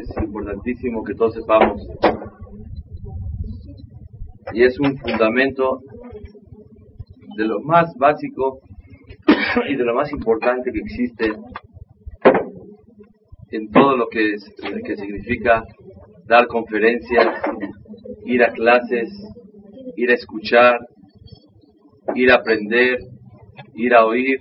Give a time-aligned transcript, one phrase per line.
[0.00, 1.78] Es importantísimo que todos sepamos
[4.54, 5.80] y es un fundamento
[7.36, 8.60] de lo más básico
[9.68, 11.32] y de lo más importante que existe
[13.50, 14.50] en todo lo que, es,
[14.86, 15.64] que significa
[16.26, 17.26] dar conferencias,
[18.24, 19.10] ir a clases,
[19.96, 20.78] ir a escuchar,
[22.14, 23.00] ir a aprender,
[23.74, 24.38] ir a oír.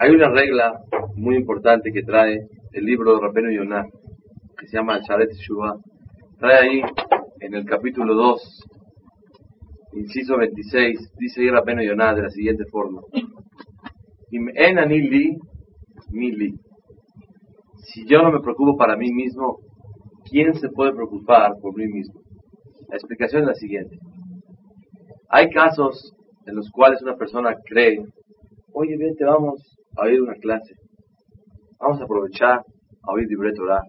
[0.00, 0.80] Hay una regla
[1.14, 3.84] muy importante que trae el libro de Rabenu Yonah,
[4.58, 5.74] que se llama Sharet Shuvah.
[6.38, 6.82] Trae ahí
[7.40, 8.64] en el capítulo 2,
[9.94, 13.00] inciso 26, dice ahí Rabenu Yonah de la siguiente forma.
[14.30, 15.38] Im en anili
[16.10, 16.54] mili.
[17.84, 19.58] Si yo no me preocupo para mí mismo,
[20.30, 22.20] ¿quién se puede preocupar por mí mismo?
[22.88, 23.98] La explicación es la siguiente.
[25.30, 26.14] Hay casos
[26.46, 27.98] en los cuales una persona cree,
[28.72, 29.62] oye, vente, vamos
[29.96, 30.74] a oír una clase.
[31.80, 32.64] Vamos a aprovechar
[33.02, 33.82] a oír libre Torah.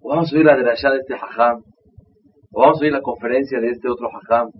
[0.00, 1.62] O vamos a oír la de allá de este hajam.
[2.50, 4.50] O vamos a oír la conferencia de este otro hajam.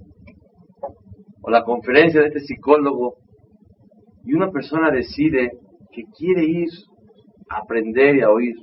[1.42, 3.16] O la conferencia de este psicólogo.
[4.24, 5.50] Y una persona decide
[5.90, 6.68] que quiere ir
[7.50, 8.54] a aprender y a oír.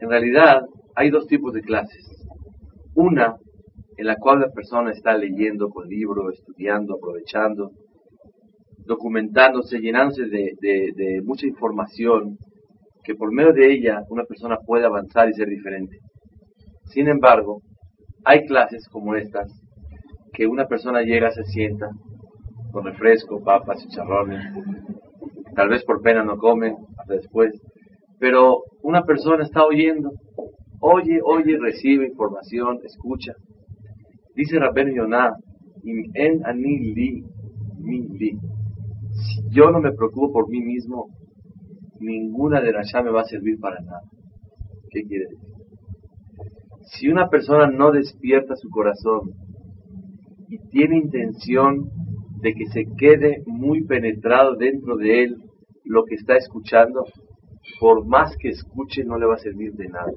[0.00, 0.62] En realidad,
[0.96, 2.04] hay dos tipos de clases.
[2.96, 3.36] Una
[3.96, 7.70] en la cual la persona está leyendo con libro, estudiando, aprovechando,
[8.86, 12.36] documentándose, llenándose de, mucha información
[13.04, 15.98] que por medio de ella una persona puede avanzar y ser diferente.
[16.84, 17.60] Sin embargo,
[18.24, 19.50] hay clases como estas
[20.32, 21.88] que una persona llega, se sienta
[22.72, 24.44] con refresco, papas, chicharrones,
[25.54, 27.52] tal vez por pena no come hasta después,
[28.18, 30.10] pero una persona está oyendo,
[30.80, 33.32] oye, oye, recibe información, escucha.
[34.34, 35.32] Dice Rabben Yonah,
[35.84, 37.24] en ani li,
[37.78, 38.38] mi li.
[39.16, 41.06] Si yo no me preocupo por mí mismo,
[42.00, 44.02] ninguna de las me va a servir para nada.
[44.90, 45.46] ¿Qué quiere decir?
[46.86, 49.32] Si una persona no despierta su corazón
[50.48, 51.88] y tiene intención
[52.40, 55.36] de que se quede muy penetrado dentro de él
[55.84, 57.04] lo que está escuchando,
[57.80, 60.12] por más que escuche no le va a servir de nada.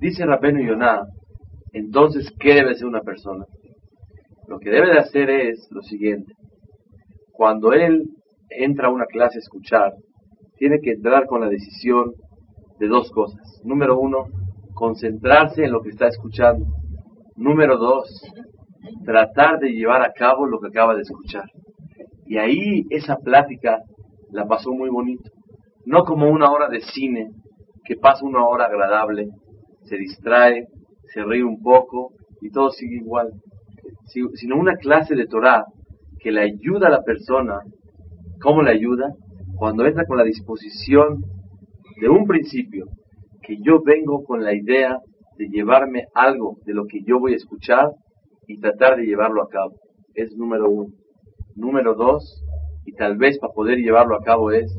[0.00, 1.04] Dice Rabenu Yonah,
[1.72, 3.46] entonces, ¿qué debe ser una persona?
[4.46, 6.32] Lo que debe de hacer es lo siguiente.
[7.42, 8.04] Cuando él
[8.50, 9.94] entra a una clase a escuchar,
[10.58, 12.12] tiene que entrar con la decisión
[12.78, 13.60] de dos cosas.
[13.64, 14.26] Número uno,
[14.74, 16.64] concentrarse en lo que está escuchando.
[17.34, 18.06] Número dos,
[19.04, 21.46] tratar de llevar a cabo lo que acaba de escuchar.
[22.26, 23.80] Y ahí esa plática
[24.30, 25.28] la pasó muy bonito.
[25.84, 27.32] No como una hora de cine,
[27.84, 29.30] que pasa una hora agradable,
[29.86, 30.68] se distrae,
[31.12, 33.32] se ríe un poco y todo sigue igual.
[34.34, 35.64] Sino una clase de Torah
[36.22, 37.60] que le ayuda a la persona.
[38.40, 39.12] ¿Cómo le ayuda?
[39.56, 41.22] Cuando entra con la disposición
[42.00, 42.86] de un principio,
[43.42, 44.98] que yo vengo con la idea
[45.36, 47.90] de llevarme algo de lo que yo voy a escuchar
[48.46, 49.72] y tratar de llevarlo a cabo.
[50.14, 50.90] Es número uno.
[51.54, 52.42] Número dos,
[52.84, 54.74] y tal vez para poder llevarlo a cabo es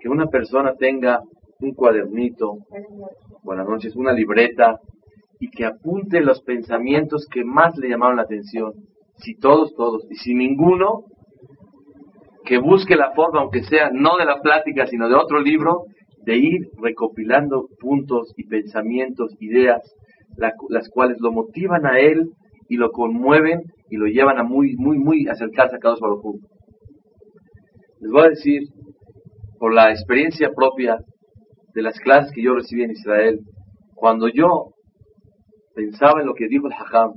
[0.00, 1.20] que una persona tenga
[1.60, 2.58] un cuadernito,
[3.42, 4.78] buenas noches, una libreta
[5.40, 8.72] y que apunte los pensamientos que más le llamaron la atención.
[9.18, 11.04] Si todos, todos, y si ninguno,
[12.44, 15.84] que busque la forma, aunque sea no de la plática, sino de otro libro,
[16.24, 19.82] de ir recopilando puntos y pensamientos, ideas,
[20.68, 22.30] las cuales lo motivan a él
[22.68, 26.40] y lo conmueven y lo llevan a muy, muy, muy acercarse a cada Baruj
[28.00, 28.62] les voy a decir,
[29.58, 30.98] por la experiencia propia
[31.74, 33.40] de las clases que yo recibí en Israel,
[33.94, 34.72] cuando yo
[35.74, 37.14] pensaba en lo que dijo el Hajam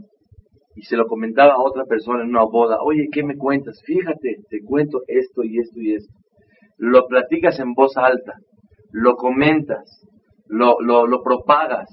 [0.80, 3.82] y se lo comentaba a otra persona en una boda, oye, ¿qué me cuentas?
[3.86, 6.14] Fíjate, te cuento esto y esto y esto.
[6.78, 8.36] Lo platicas en voz alta,
[8.94, 9.84] lo comentas,
[10.48, 11.90] lo, lo, lo propagas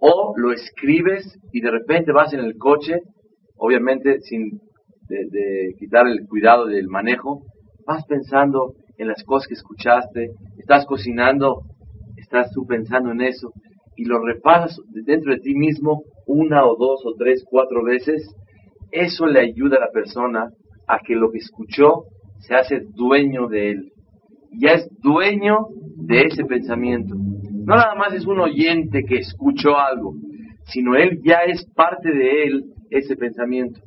[0.00, 3.00] o lo escribes y de repente vas en el coche,
[3.56, 4.58] obviamente sin
[5.06, 7.42] de quitar el cuidado del manejo,
[7.86, 11.60] vas pensando en las cosas que escuchaste, estás cocinando,
[12.16, 13.52] estás tú pensando en eso
[13.96, 18.34] y lo repasas dentro de ti mismo una o dos o tres, cuatro veces,
[18.90, 20.50] eso le ayuda a la persona
[20.86, 22.04] a que lo que escuchó
[22.40, 23.92] se hace dueño de él.
[24.60, 27.14] Ya es dueño de ese pensamiento.
[27.14, 30.14] No nada más es un oyente que escuchó algo,
[30.66, 33.80] sino él ya es parte de él ese pensamiento.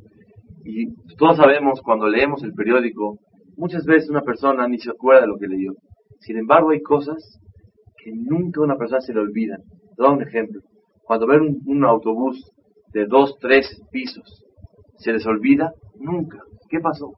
[0.65, 0.88] Y
[1.18, 3.19] todos sabemos cuando leemos el periódico,
[3.56, 5.74] muchas veces una persona ni se acuerda de lo que leyó.
[6.19, 7.39] Sin embargo, hay cosas
[8.04, 9.62] que nunca una persona se le olvidan.
[9.97, 10.61] Doy un ejemplo.
[11.03, 12.51] Cuando ven un, autobús
[12.94, 14.44] de dos, tres pisos,
[14.97, 15.71] ¿se les olvida?
[15.99, 16.39] Nunca.
[16.69, 17.13] ¿Qué pasó?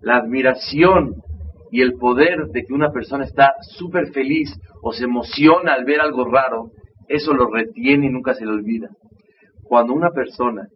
[0.00, 1.14] La admiración
[1.70, 4.50] y el poder de que una persona está súper feliz
[4.82, 6.70] o se emociona al ver algo raro,
[7.08, 8.90] eso lo retiene y nunca se le olvida.
[9.64, 10.68] Cuando una persona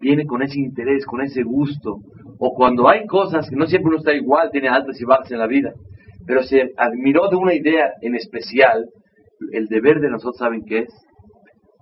[0.00, 1.98] viene con ese interés, con ese gusto,
[2.38, 5.38] o cuando hay cosas que no siempre uno está igual, tiene altas y bajas en
[5.38, 5.72] la vida,
[6.26, 8.86] pero se admiró de una idea en especial,
[9.52, 11.06] el deber de nosotros, ¿saben qué es?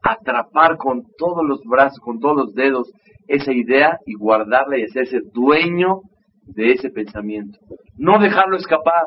[0.03, 2.91] Atrapar con todos los brazos, con todos los dedos,
[3.29, 6.01] esa idea y guardarla y hacerse dueño
[6.43, 7.59] de ese pensamiento.
[7.97, 9.05] No dejarlo escapar.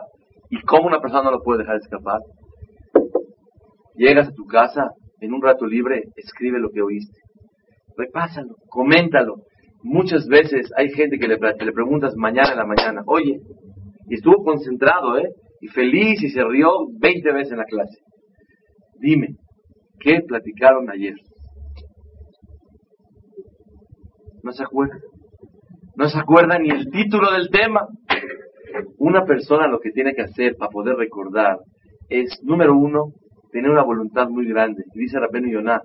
[0.50, 2.20] ¿Y cómo una persona no lo puede dejar escapar?
[3.96, 7.18] Llegas a tu casa, en un rato libre, escribe lo que oíste.
[7.98, 9.36] Repásalo, coméntalo.
[9.84, 13.40] Muchas veces hay gente que le, le preguntas mañana en la mañana, oye,
[14.10, 15.30] y estuvo concentrado, ¿eh?
[15.62, 16.70] Y feliz y se rió
[17.00, 17.98] 20 veces en la clase.
[19.04, 19.36] Dime,
[20.00, 21.16] ¿qué platicaron ayer?
[24.42, 24.96] No se acuerda.
[25.98, 27.86] No se acuerda ni el título del tema.
[28.98, 31.58] Una persona lo que tiene que hacer para poder recordar
[32.08, 33.12] es, número uno,
[33.52, 34.86] tener una voluntad muy grande.
[34.94, 35.82] Y dice Rabenu Yonah.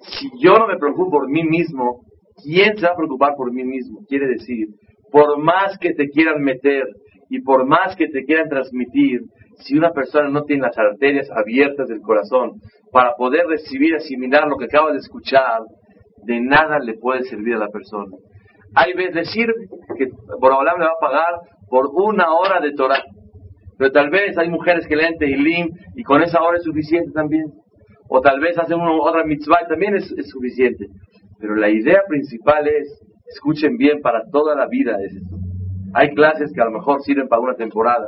[0.00, 2.00] Si yo no me preocupo por mí mismo,
[2.42, 4.00] ¿quién se va a preocupar por mí mismo?
[4.08, 4.70] Quiere decir,
[5.12, 6.82] por más que te quieran meter
[7.30, 9.20] y por más que te quieran transmitir,
[9.58, 12.60] si una persona no tiene las arterias abiertas del corazón
[12.92, 15.60] para poder recibir, asimilar lo que acaba de escuchar,
[16.24, 18.16] de nada le puede servir a la persona.
[18.74, 19.46] Hay veces decir
[19.96, 20.06] que
[20.40, 21.34] Borobalam le va a pagar
[21.68, 23.02] por una hora de Torah.
[23.78, 27.44] Pero tal vez hay mujeres que leen Tehilim y con esa hora es suficiente también.
[28.08, 30.86] O tal vez hacen una, otra mitzvah y también es, suficiente.
[31.38, 35.36] Pero la idea principal es, escuchen bien, para toda la vida es esto.
[35.94, 38.06] Hay clases que a lo mejor sirven para una temporada,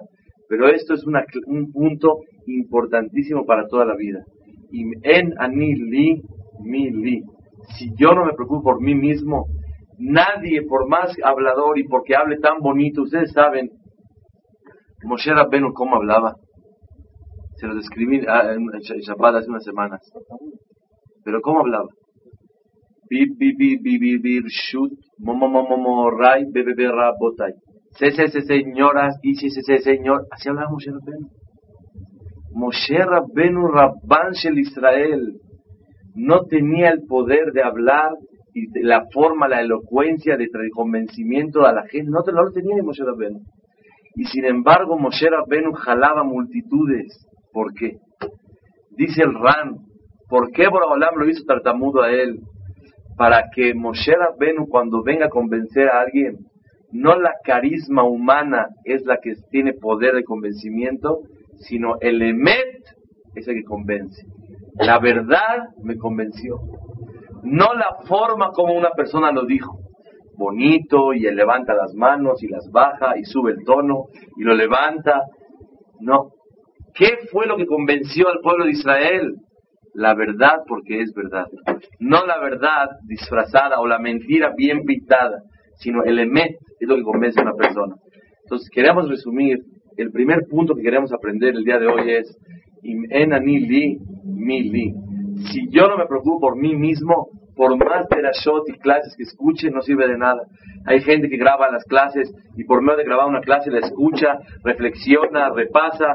[0.48, 4.24] pero esto es un punto importantísimo para toda la vida.
[4.70, 6.22] Y en ani li,
[6.64, 7.22] mi li.
[7.76, 9.46] Si yo no me preocupo por mí mismo,
[9.98, 13.70] nadie, por más hablador y porque hable tan bonito, ustedes saben,
[15.04, 16.34] Moshe Rabbenu cómo hablaba.
[17.56, 18.66] Se lo describí ah, en
[19.00, 20.00] Shabbat hace unas semanas.
[21.24, 21.88] Pero cómo hablaba.
[23.10, 27.52] Bi, bi, bi, bi, bi, bi, shut, momo, momo, momo, ray, bebe, bebe, botay.
[27.98, 30.26] Se, se, se, señoras, y se, se, se, señor.
[30.30, 31.28] Así hablaba Moshe Rabbenu.
[32.52, 35.34] Moshe Rabbenu, Rabban Shel Israel,
[36.14, 38.12] no tenía el poder de hablar
[38.54, 42.10] y la forma, la elocuencia de convencimiento a la gente.
[42.10, 43.40] No, lo tenía Moshe Rabbenu.
[44.14, 47.26] Y sin embargo, Moshe Rabbenu jalaba multitudes.
[47.52, 47.98] ¿Por qué?
[48.96, 49.76] Dice el Ran,
[50.28, 52.40] ¿por qué Borobalam lo hizo tartamudo a él?
[53.16, 56.38] Para que Moshe Rabbenu cuando venga a convencer a alguien,
[56.90, 61.20] no la carisma humana es la que tiene poder de convencimiento,
[61.58, 62.82] sino el emet
[63.34, 64.22] es el que convence.
[64.78, 66.60] La verdad me convenció.
[67.42, 69.78] No la forma como una persona lo dijo
[70.38, 74.04] bonito y él levanta las manos y las baja y sube el tono
[74.36, 75.22] y lo levanta.
[76.00, 76.30] No.
[76.94, 79.34] ¿Qué fue lo que convenció al pueblo de Israel?
[79.94, 81.46] La verdad porque es verdad.
[81.98, 85.42] No la verdad disfrazada o la mentira bien pintada,
[85.78, 87.94] sino el emet es lo que convence a una persona.
[88.44, 89.58] Entonces queremos resumir,
[89.96, 92.38] el primer punto que queremos aprender el día de hoy es,
[92.82, 94.94] li, mi li.
[95.52, 98.06] Si yo no me preocupo por mí mismo, por más
[98.44, 100.42] shot y clases que escuche, no sirve de nada.
[100.86, 104.38] Hay gente que graba las clases y por medio de grabar una clase la escucha,
[104.62, 106.14] reflexiona, repasa,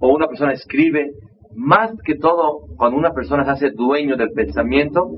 [0.00, 1.12] o una persona escribe.
[1.54, 5.10] Más que todo, cuando una persona se hace dueño del pensamiento,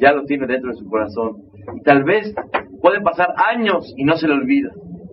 [0.00, 1.36] ya lo tiene dentro de su corazón.
[1.76, 2.34] Y tal vez
[2.80, 4.70] pueden pasar años y no se le olvida.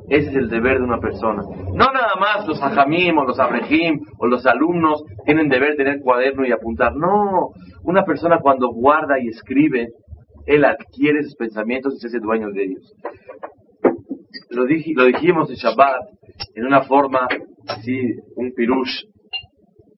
[0.09, 1.43] Ese es el deber de una persona.
[1.43, 5.99] No nada más los ajamim o los abrejim o los alumnos tienen deber de tener
[5.99, 6.95] cuaderno y apuntar.
[6.95, 7.49] No,
[7.83, 9.89] una persona cuando guarda y escribe,
[10.45, 12.93] él adquiere sus pensamientos y se hace dueño de ellos.
[14.49, 16.03] Lo, lo dijimos en Shabbat
[16.55, 17.27] en una forma
[17.67, 17.99] así,
[18.35, 19.03] un pirush,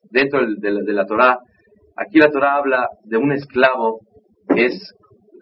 [0.09, 1.37] dentro de, la, de la Torah.
[1.95, 3.99] Aquí la Torah habla de un esclavo
[4.55, 4.93] que es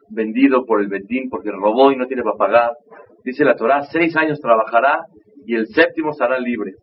[0.10, 2.72] vendido por el Betín porque robó y no tiene para pagar.
[3.24, 5.06] Dice la Torah, seis años trabajará
[5.46, 6.74] y el séptimo estará libre.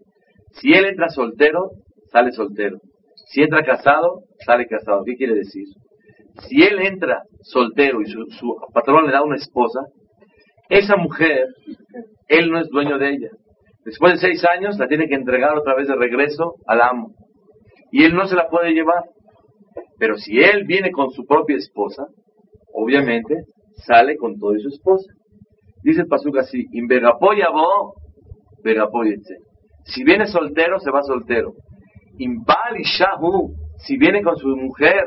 [0.52, 1.70] Si él entra soltero,
[2.10, 2.78] sale soltero.
[3.26, 5.02] Si entra casado, sale casado.
[5.04, 5.66] ¿Qué quiere decir?
[6.40, 9.80] si él entra soltero y su, patrón le da una esposa,
[10.68, 11.46] esa mujer,
[12.28, 13.28] él no es dueño de ella.
[13.84, 17.14] Después de seis años la tiene que entregar otra vez de regreso al amo.
[17.92, 19.04] Y él no se la puede llevar.
[19.98, 22.06] Pero si él viene con su propia esposa,
[22.74, 23.34] obviamente
[23.86, 25.12] sale con toda su esposa.
[25.82, 27.94] Dice el pasuk así, Invegapoya bo,
[29.84, 31.52] Si viene soltero, se va soltero.
[32.18, 35.04] Shahu, si viene con su mujer,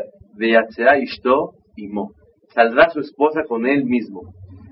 [1.01, 2.11] ishto y mo.
[2.53, 4.21] Saldrá su esposa con él mismo.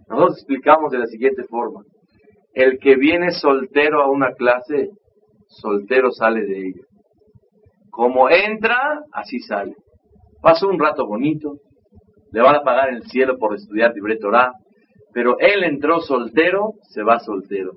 [0.07, 1.81] Nosotros explicamos de la siguiente forma.
[2.53, 4.89] El que viene soltero a una clase,
[5.47, 6.83] soltero sale de ella.
[7.89, 9.73] Como entra, así sale.
[10.41, 11.57] Pasó un rato bonito,
[12.36, 14.51] le van a pagar el cielo por estudiar Libre Torah,
[15.13, 17.72] pero él entró soltero, se va soltero.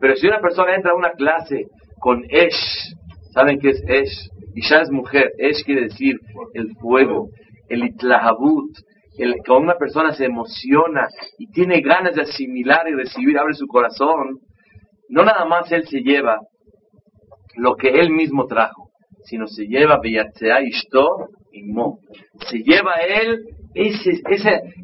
[0.00, 1.66] Pero si una persona entra a una clase
[2.00, 2.94] con Esh,
[3.34, 4.30] ¿saben qué es Esh?
[4.54, 6.16] Isha es mujer, Esh quiere decir
[6.54, 7.28] el fuego,
[7.68, 8.70] el Itlahabut,
[9.18, 13.66] el, cuando una persona se emociona y tiene ganas de asimilar y recibir, abre su
[13.66, 14.38] corazón,
[15.10, 16.38] no nada más él se lleva
[17.56, 18.88] lo que él mismo trajo,
[19.24, 21.28] sino se lleva Ishto
[22.48, 23.44] Se lleva él
[23.74, 24.22] ese,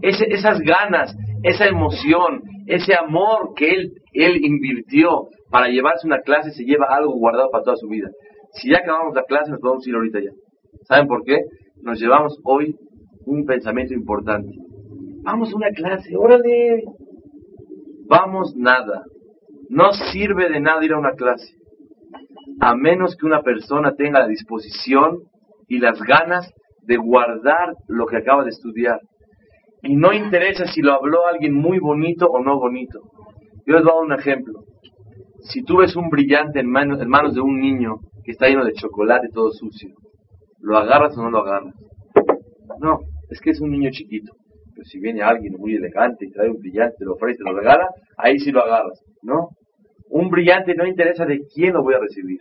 [0.01, 6.65] esas ganas, esa emoción, ese amor que él, él invirtió para llevarse una clase, se
[6.65, 8.11] lleva algo guardado para toda su vida.
[8.53, 10.31] Si ya acabamos la clase, nos podemos ir ahorita ya.
[10.85, 11.39] ¿Saben por qué?
[11.83, 12.77] Nos llevamos hoy
[13.25, 14.51] un pensamiento importante.
[15.23, 16.83] Vamos a una clase, órale.
[18.07, 19.05] Vamos nada.
[19.69, 21.55] No sirve de nada ir a una clase.
[22.61, 25.23] A menos que una persona tenga la disposición
[25.69, 29.01] y las ganas de guardar lo que acaba de estudiar.
[29.83, 33.01] Y no interesa si lo habló alguien muy bonito o no bonito.
[33.67, 34.61] Yo les voy a dar un ejemplo.
[35.43, 38.65] Si tú ves un brillante en manos, en manos de un niño que está lleno
[38.65, 39.91] de chocolate todo sucio,
[40.61, 41.75] ¿lo agarras o no lo agarras?
[42.81, 42.99] No,
[43.31, 44.33] es que es un niño chiquito.
[44.75, 48.39] Pero si viene alguien muy elegante y trae un brillante, lo ofrece, lo regala, ahí
[48.39, 49.01] sí lo agarras.
[49.23, 49.51] No,
[50.11, 52.39] un brillante no interesa de quién lo voy a recibir.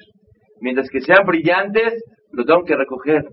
[0.62, 1.94] Mientras que sean brillantes,
[2.38, 3.26] lo tengo que recoger.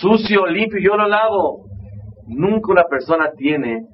[0.00, 1.66] Sucio, limpio, yo lo lavo.
[2.26, 3.86] Nunca una persona tiene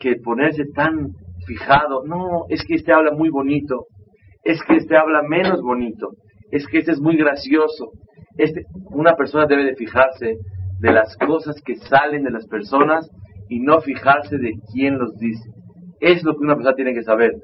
[0.00, 1.12] que ponerse tan
[1.46, 2.02] fijado.
[2.04, 3.86] No, es que este habla muy bonito.
[4.42, 6.08] Es que este habla menos bonito.
[6.50, 7.92] Es que este es muy gracioso.
[8.36, 10.34] Este, una persona debe de fijarse
[10.80, 13.08] de las cosas que salen de las personas
[13.48, 15.48] y no fijarse de quién los dice.
[16.00, 17.34] Es lo que una persona tiene que saber.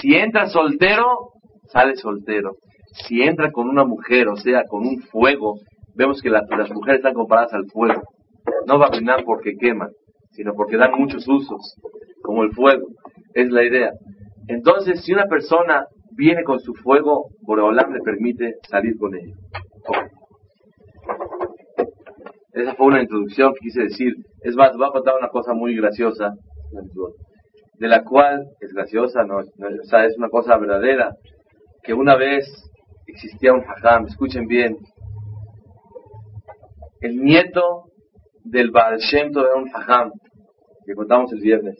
[0.00, 1.04] Si entra soltero,
[1.70, 2.52] sale soltero.
[2.92, 5.60] Si entra con una mujer, o sea, con un fuego,
[5.94, 8.02] vemos que las mujeres están comparadas al fuego.
[8.66, 9.90] No va a terminar porque queman,
[10.32, 11.76] sino porque dan muchos usos,
[12.22, 12.88] como el fuego.
[13.34, 13.92] Es la idea.
[14.48, 19.34] Entonces, si una persona viene con su fuego, Boreolam le permite salir con ello.
[22.52, 24.14] Esa fue una introducción que quise decir.
[24.42, 26.34] Es más, voy a contar una cosa muy graciosa,
[27.78, 31.14] de la cual es graciosa, no, o sea, es una cosa verdadera,
[31.82, 32.44] que una vez
[33.10, 34.76] existía un hajam, escuchen bien,
[37.00, 37.84] el nieto
[38.44, 40.10] del Baal Shem era un hajam,
[40.84, 41.76] que contamos el viernes.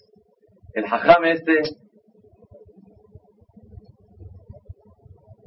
[0.75, 1.63] El hajam este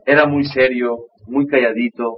[0.05, 2.17] era muy serio, muy calladito,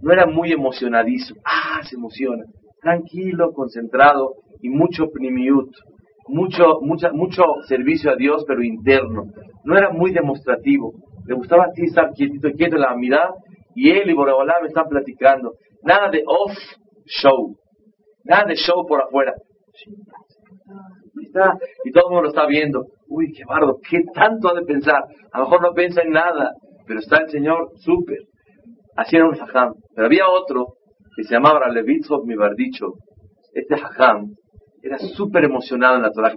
[0.00, 1.34] no era muy emocionadizo.
[1.44, 2.44] Ah, se emociona.
[2.80, 5.70] Tranquilo, concentrado y mucho primiut,
[6.28, 9.24] mucho, mucha, mucho servicio a Dios, pero interno.
[9.64, 10.92] No era muy demostrativo.
[11.28, 13.34] Le gustaba así estar quietito, quieto en la mirada
[13.74, 15.52] y él y Boreolá me están platicando.
[15.82, 16.56] Nada de off
[17.04, 17.54] show.
[18.24, 19.34] Nada de show por afuera.
[21.84, 22.86] y todo el mundo lo está viendo.
[23.08, 25.04] Uy, qué bardo, qué tanto ha de pensar.
[25.30, 26.52] A lo mejor no piensa en nada,
[26.86, 28.20] pero está el Señor súper.
[28.96, 29.74] Así era un hajam.
[29.94, 30.76] Pero había otro
[31.14, 32.94] que se llamaba Ralevitzov Mibardicho.
[33.52, 34.34] Este hajam
[34.82, 36.34] era súper emocionado en la Torah.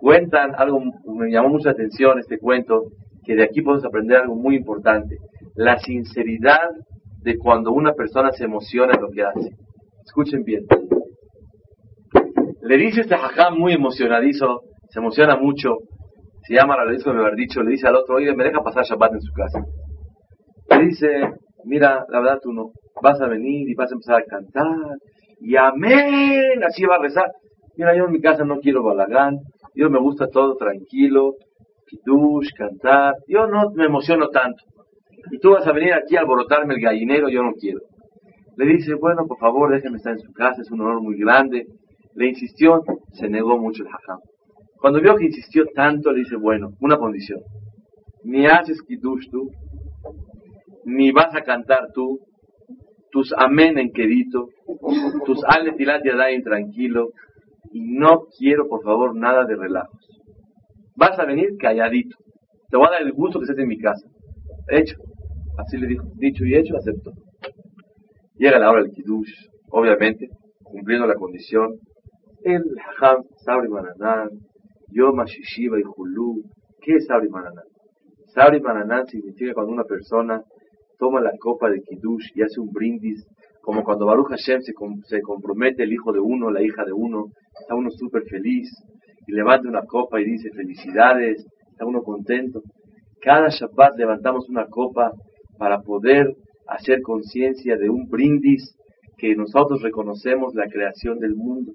[0.00, 0.80] Cuentan algo,
[1.14, 2.86] me llamó mucha atención este cuento,
[3.24, 5.16] que de aquí podemos aprender algo muy importante.
[5.54, 6.70] La sinceridad
[7.22, 9.50] de cuando una persona se emociona en lo que hace.
[10.04, 10.64] Escuchen bien.
[12.62, 15.78] Le dice este hajam muy emocionadizo, se emociona mucho,
[16.46, 19.32] se llama Ralevitzov Mibardicho, le dice al otro, oye, me deja pasar Shabbat en su
[19.32, 19.64] casa
[20.78, 21.08] le dice,
[21.64, 24.98] mira, la verdad tú no, vas a venir y vas a empezar a cantar,
[25.40, 27.30] y amén, así va a rezar.
[27.76, 29.38] Mira, yo en mi casa no quiero balagán,
[29.74, 31.34] yo me gusta todo tranquilo,
[31.92, 34.64] kiddush, cantar, yo no me emociono tanto.
[35.30, 37.80] Y tú vas a venir aquí a alborotarme el gallinero, yo no quiero.
[38.56, 41.66] Le dice, bueno, por favor, déjeme estar en su casa, es un honor muy grande.
[42.14, 42.82] Le insistió,
[43.12, 44.18] se negó mucho el hajam.
[44.78, 47.40] Cuando vio que insistió tanto, le dice, bueno, una condición.
[48.24, 49.50] Ni haces kiddush tú,
[50.84, 52.18] ni vas a cantar tú,
[53.10, 54.48] tus amén en quedito,
[55.24, 57.10] tus aletilat yadain tranquilo,
[57.72, 60.11] y no quiero, por favor, nada de relajos.
[60.96, 62.16] Vas a venir calladito.
[62.68, 64.06] Te voy a dar el gusto que estés en mi casa.
[64.68, 64.96] Hecho.
[65.58, 67.12] Así le dijo, dicho y hecho, aceptó.
[68.36, 69.30] Llega la hora del kiddush,
[69.70, 70.28] obviamente,
[70.62, 71.78] cumpliendo la condición.
[72.42, 74.30] El hajam, sabri mananán,
[74.88, 76.42] yoma shishiva y hulu.
[76.80, 77.64] ¿Qué es sabri mananán?
[78.34, 80.42] Sabri mananán significa cuando una persona
[80.98, 83.26] toma la copa de kiddush y hace un brindis,
[83.60, 84.72] como cuando Baruch Hashem se,
[85.06, 87.26] se compromete el hijo de uno, la hija de uno,
[87.60, 88.68] está uno súper feliz
[89.26, 92.62] y levanta una copa y dice felicidades, está uno contento.
[93.20, 95.12] Cada Shabbat levantamos una copa
[95.58, 96.34] para poder
[96.66, 98.76] hacer conciencia de un brindis
[99.16, 101.72] que nosotros reconocemos la creación del mundo,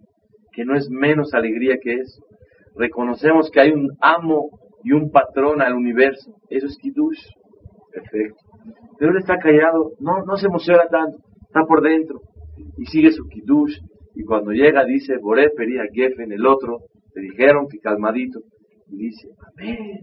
[0.52, 2.22] que no es menos alegría que eso.
[2.76, 4.50] Reconocemos que hay un amo
[4.84, 6.36] y un patrón al universo.
[6.50, 7.22] Eso es Kiddush.
[7.92, 8.38] Perfecto.
[9.00, 12.20] Pero él está callado, no, no se emociona tanto, está por dentro
[12.78, 13.78] y sigue su Kiddush.
[14.16, 16.80] Y cuando llega dice, Boré Pería Geffen, el otro,
[17.18, 18.40] le dijeron que calmadito.
[18.90, 20.00] Y dice, Amén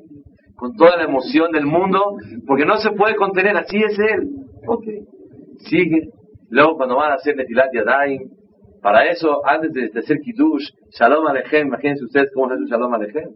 [0.56, 2.16] con toda la emoción del mundo,
[2.46, 4.28] porque no se puede contener, así es él.
[4.66, 4.84] Ok,
[5.68, 6.08] sigue.
[6.50, 8.22] Luego cuando van a hacer Netilat Yadayim,
[8.80, 10.68] para eso, antes de, hacer Kiddush,
[10.98, 13.30] Shalom Alechem, imagínense ustedes cómo es un Shalom Alechem.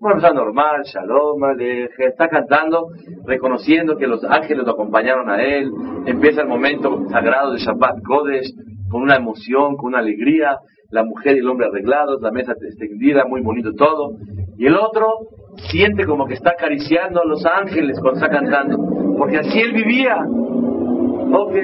[0.00, 2.88] Una persona normal, Shalom Alechem, está cantando,
[3.26, 5.70] reconociendo que los ángeles lo acompañaron a él,
[6.06, 8.52] empieza el momento sagrado de Shabbat Kodesh,
[8.90, 10.56] con una emoción, con una alegría,
[10.90, 14.12] la mujer y el hombre arreglados, la mesa extendida, muy bonito todo,
[14.56, 15.06] y el otro
[15.70, 18.78] siente como que está acariciando a los ángeles cuando está cantando,
[19.18, 20.16] porque así él vivía.
[21.32, 21.54] Ok,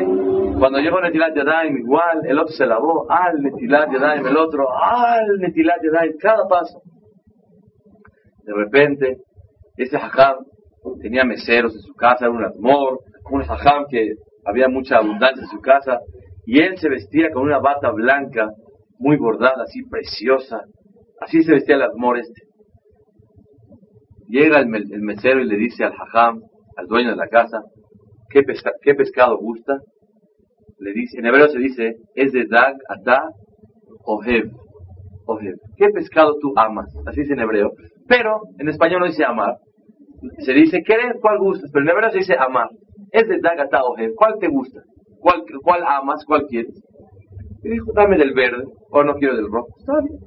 [0.59, 5.39] cuando llegó Netilat Yadayim, igual, el otro se lavó, al Netilat Yadayim, el otro, al
[5.39, 6.81] Netilat Yadayim, cada paso.
[8.45, 9.19] De repente,
[9.77, 10.37] ese hajam
[11.01, 13.01] tenía meseros en su casa, era un amor,
[13.31, 14.15] un hajam que
[14.45, 16.01] había mucha abundancia en su casa,
[16.45, 18.51] y él se vestía con una bata blanca,
[19.03, 20.63] muy bordada, así preciosa.
[21.21, 22.43] Así se vestía el amor este.
[24.29, 26.41] Llega el, mesero y le dice al hajam,
[26.77, 27.61] al dueño de la casa,
[28.31, 28.43] ¿qué,
[28.83, 29.79] ¿qué pescado gusta?
[30.79, 33.25] Le dice, en hebreo se dice, es de dag, ata,
[34.05, 34.51] ohev.
[35.27, 35.55] Ohev.
[35.77, 36.89] ¿Qué pescado tú amas?
[37.07, 37.73] Así es en hebreo.
[38.09, 39.57] Pero en español no dice amar.
[40.39, 41.71] Se dice, ¿qué, ¿cuál gustas?
[41.73, 42.69] Pero en hebreo se dice amar.
[43.11, 44.15] Es de dag, ata, ohev.
[44.15, 44.81] ¿Cuál te gusta?
[45.19, 46.25] ¿Cuál, ¿Cuál amas?
[46.25, 46.81] ¿Cuál quieres?
[47.63, 49.69] Y dijo, dame del verde, o no quiero del rojo.
[49.79, 50.19] Está bien.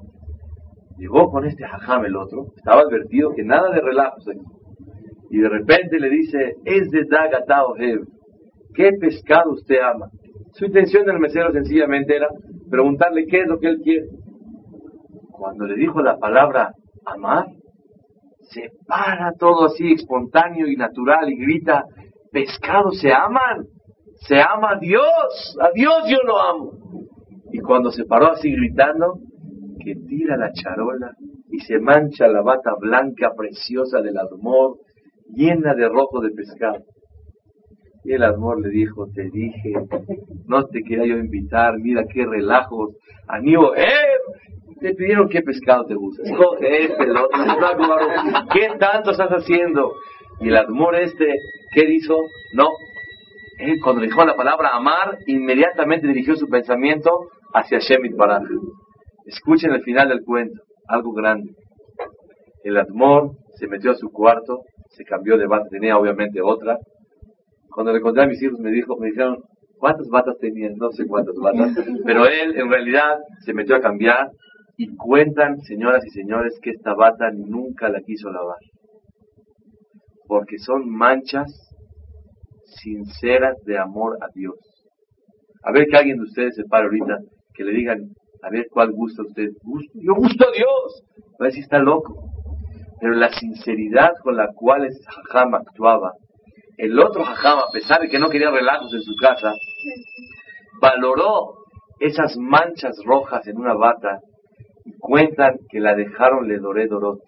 [0.97, 4.25] Llegó con este hajam el otro, estaba advertido que nada de relajos.
[5.29, 8.05] Y de repente le dice, es de Dagatao Hev,
[8.73, 10.07] ¿qué pescado usted ama?
[10.53, 12.29] Su intención del mesero sencillamente era
[12.69, 14.05] preguntarle qué es lo que él quiere.
[15.31, 16.71] Cuando le dijo la palabra
[17.05, 17.47] amar,
[18.39, 21.83] se para todo así espontáneo y natural y grita,
[22.31, 23.65] pescados se aman,
[24.27, 26.71] se ama a Dios, a Dios yo lo amo.
[27.65, 29.19] Cuando se paró así gritando,
[29.83, 31.11] que tira la charola
[31.49, 34.77] y se mancha la bata blanca preciosa del Admor,
[35.33, 36.79] llena de rojo de pescado.
[38.03, 39.73] Y el Admor le dijo, te dije,
[40.47, 42.95] no te quería yo invitar, mira qué relajos.
[43.27, 43.83] Anío, ¡eh!
[44.79, 46.21] Te pidieron qué pescado te gusta.
[46.25, 47.39] Escoge este, el otro.
[48.53, 49.93] ¿Qué tanto estás haciendo?
[50.39, 51.33] Y el Admor este,
[51.73, 52.15] ¿qué hizo?
[52.53, 52.67] No.
[53.57, 57.09] Él cuando dijo la palabra amar, inmediatamente dirigió su pensamiento
[57.55, 58.43] hacia Shemit Baraj.
[59.25, 61.51] Escuchen el final del cuento, algo grande.
[62.63, 66.77] El Admor se metió a su cuarto, se cambió de bata, tenía obviamente otra.
[67.69, 69.37] Cuando le conté a mis hijos me dijo, me dijeron,
[69.77, 70.73] ¿cuántas batas tenían?
[70.75, 71.73] No sé cuántas batas,
[72.05, 74.29] pero él en realidad se metió a cambiar
[74.77, 78.59] y cuentan, señoras y señores, que esta bata nunca la quiso lavar.
[80.27, 81.49] Porque son manchas
[82.81, 84.57] sinceras de amor a Dios.
[85.63, 87.19] A ver que alguien de ustedes se pare ahorita,
[87.55, 87.99] que le digan,
[88.41, 89.49] a ver cuál gusta usted.
[89.93, 91.03] Yo gusto a Dios.
[91.41, 92.29] Va a decir, está loco.
[92.99, 94.99] Pero la sinceridad con la cual ese
[95.33, 96.13] actuaba,
[96.77, 99.51] el otro jajam, a pesar de que no quería relajos en su casa,
[100.81, 101.55] valoró
[101.99, 104.19] esas manchas rojas en una bata
[104.85, 107.19] y cuentan que la dejaron le doré dorot.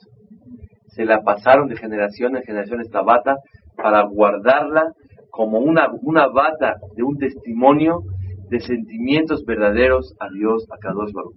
[0.88, 3.36] Se la pasaron de generación en generación esta bata
[3.76, 4.92] para guardarla
[5.30, 8.00] como una, una bata de un testimonio
[8.50, 11.36] de sentimientos verdaderos a Dios, a Kadosh Baruch.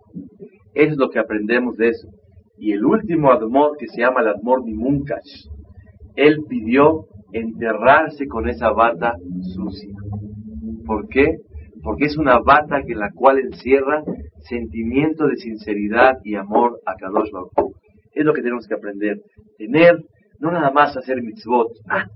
[0.74, 2.08] Es lo que aprendemos de eso.
[2.56, 5.48] Y el último Admor, que se llama el Admor Munkash,
[6.16, 9.14] él pidió enterrarse con esa bata
[9.54, 9.94] sucia.
[10.86, 11.38] ¿Por qué?
[11.82, 14.02] Porque es una bata que la cual encierra
[14.48, 17.74] sentimiento de sinceridad y amor a Kadosh Baruch.
[18.12, 19.18] Es lo que tenemos que aprender.
[19.56, 19.96] Tener,
[20.40, 21.68] no nada más hacer mitzvot.
[21.88, 22.06] Ah,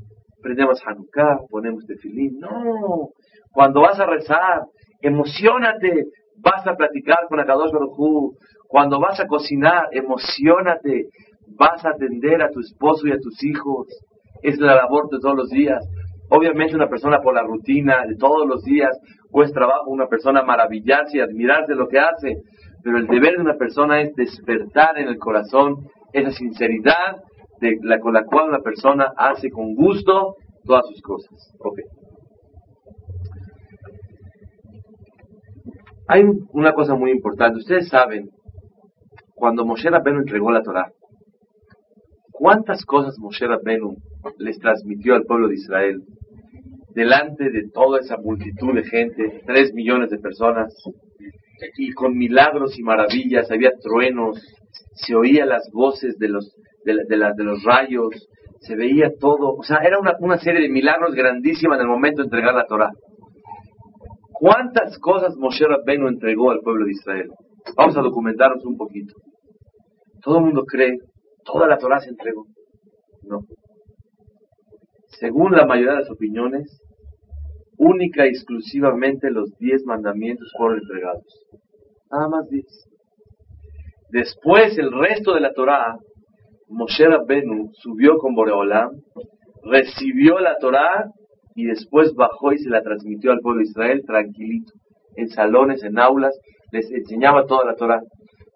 [0.43, 2.39] prendemos Hanukkah, ponemos tefilín.
[2.39, 3.11] No.
[3.53, 4.63] Cuando vas a rezar,
[5.07, 6.07] emocionate,
[6.39, 8.35] vas a platicar con Akadosh Baruj
[8.69, 11.09] Cuando vas a cocinar, emocionate.
[11.57, 13.87] Vas a atender a tu esposo y a tus hijos.
[14.43, 15.85] Es la labor de todos los días.
[16.31, 18.99] Obviamente una persona por la rutina de todos los días,
[19.31, 22.39] pues trabajo, una persona maravillarse y admirarse lo que hace.
[22.83, 25.77] Pero el deber de una persona es despertar en el corazón
[26.13, 27.17] esa sinceridad
[28.01, 31.55] con la cual una persona hace con gusto todas sus cosas.
[31.59, 31.85] Okay.
[36.09, 37.59] Hay una cosa muy importante.
[37.59, 38.29] Ustedes saben,
[39.35, 40.91] cuando Moshe Rabbeinu entregó la Torah,
[42.31, 43.97] ¿cuántas cosas Moshe Rabbeinu
[44.39, 46.03] les transmitió al pueblo de Israel
[46.95, 50.73] delante de toda esa multitud de gente, tres millones de personas,
[51.77, 54.41] y con milagros y maravillas, había truenos,
[54.95, 58.29] se oían las voces de los, de, de los rayos,
[58.61, 62.23] se veía todo, o sea, era una, una serie de milagros grandísimas en el momento
[62.23, 62.91] de entregar la Torah.
[64.45, 67.31] ¿Cuántas cosas Moshe Rabbeinu entregó al pueblo de Israel?
[67.79, 69.15] Vamos a documentarnos un poquito.
[70.23, 70.99] Todo el mundo cree,
[71.47, 72.45] toda la Torah se entregó.
[73.23, 73.39] No.
[75.19, 76.79] Según la mayoría de las opiniones,
[77.79, 81.47] única y exclusivamente los diez mandamientos fueron entregados.
[82.13, 82.67] Nada más diez.
[84.11, 85.97] Después el resto de la Torah,
[86.69, 88.91] Moshe Rabbeinu subió con Boreolam,
[89.63, 91.07] recibió la Torah
[91.55, 94.73] y después bajó y se la transmitió al pueblo de Israel tranquilito,
[95.17, 96.35] en salones, en aulas,
[96.73, 98.01] les enseñaba toda la Torah.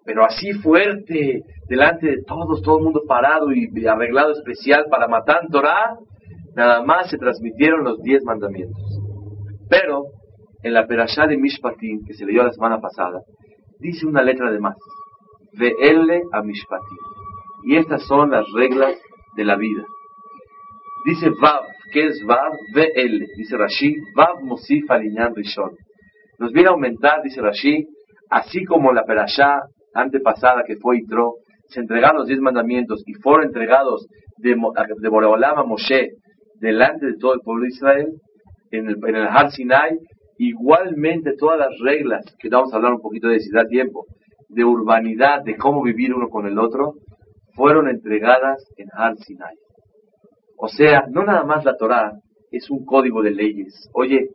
[0.05, 5.47] Pero así fuerte, delante de todos, todo el mundo parado y arreglado especial para matar
[5.51, 5.97] Torah,
[6.57, 8.83] nada más se transmitieron los diez mandamientos.
[9.69, 10.05] Pero
[10.63, 13.21] en la Perashá de Mishpatim, que se leyó la semana pasada,
[13.79, 14.77] dice una letra de más.
[15.53, 16.99] Ve'elle a Mishpatim.
[17.65, 18.97] Y estas son las reglas
[19.37, 19.85] de la vida.
[21.05, 22.53] Dice Vav, ¿qué es Vav?
[22.75, 23.27] Ve'elle.
[23.37, 25.71] Dice Rashi, Vav Mosif Alinyan Rishon.
[26.39, 27.87] Nos viene a aumentar, dice Rashi,
[28.31, 29.61] así como la Perashá
[29.95, 31.35] antepasada que fue Itro,
[31.69, 34.07] se entregaron los diez mandamientos y fueron entregados
[34.39, 35.11] de, de
[35.67, 36.11] Moshe
[36.61, 38.07] delante de todo el pueblo de Israel,
[38.71, 39.99] en el, en el Har Sinai,
[40.39, 44.07] igualmente todas las reglas, que vamos a hablar un poquito de si da tiempo,
[44.49, 46.95] de urbanidad, de cómo vivir uno con el otro,
[47.55, 49.55] fueron entregadas en Har Sinai.
[50.61, 52.19] O sea, no nada más la Torah
[52.51, 53.89] es un código de leyes.
[53.95, 54.31] Oye,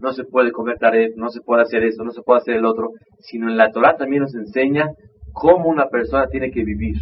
[0.00, 2.64] no se puede comer taref, no se puede hacer esto, no se puede hacer el
[2.64, 4.90] otro, sino en la Torah también nos enseña
[5.32, 6.96] cómo una persona tiene que vivir.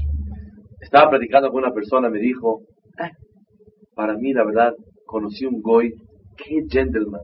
[0.80, 2.60] Estaba platicando con una persona, me dijo,
[3.02, 3.10] eh,
[3.94, 4.74] para mí la verdad,
[5.06, 5.94] conocí un goy,
[6.36, 7.22] qué gentleman,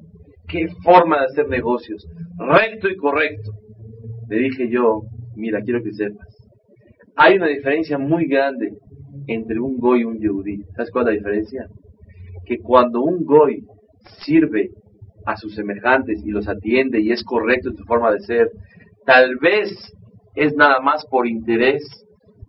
[0.48, 2.06] qué forma de hacer negocios,
[2.38, 3.52] recto y correcto.
[4.28, 5.02] Le dije yo,
[5.36, 6.26] mira, quiero que sepas,
[7.16, 8.78] hay una diferencia muy grande
[9.26, 10.62] entre un goy y un yehudí.
[10.76, 11.66] ¿Sabes cuál es la diferencia?
[12.46, 13.62] Que cuando un goy
[14.24, 14.70] sirve
[15.26, 18.48] a sus semejantes y los atiende y es correcto en su forma de ser,
[19.04, 19.70] tal vez
[20.34, 21.82] es nada más por interés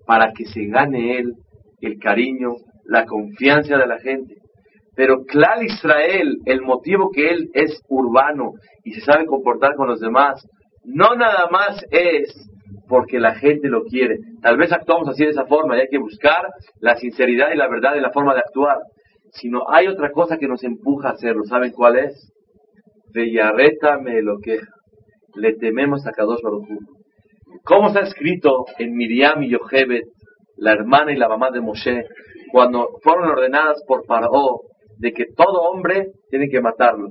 [0.05, 1.33] para que se gane él
[1.81, 4.35] el cariño, la confianza de la gente.
[4.95, 9.99] Pero claro Israel, el motivo que él es urbano y se sabe comportar con los
[9.99, 10.45] demás,
[10.83, 12.33] no nada más es
[12.89, 14.17] porque la gente lo quiere.
[14.41, 16.47] Tal vez actuamos así de esa forma y hay que buscar
[16.81, 18.79] la sinceridad y la verdad en la forma de actuar.
[19.31, 21.43] Sino hay otra cosa que nos empuja a hacerlo.
[21.45, 22.33] ¿Saben cuál es?
[23.13, 24.67] Villarreta me lo queja.
[25.35, 26.65] Le tememos a Kadosh Baruj
[27.63, 30.05] ¿Cómo está escrito en Miriam y Yochebet,
[30.57, 32.05] la hermana y la mamá de Moshe,
[32.51, 34.61] cuando fueron ordenadas por Paró
[34.97, 37.09] de que todo hombre tiene que matarlo?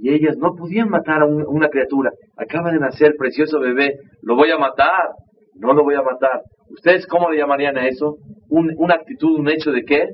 [0.00, 2.12] Y ellas no podían matar a una criatura.
[2.36, 5.08] Acaba de nacer precioso bebé, lo voy a matar.
[5.54, 6.42] No lo voy a matar.
[6.70, 8.16] ¿Ustedes cómo le llamarían a eso?
[8.50, 10.06] una actitud, un hecho de qué?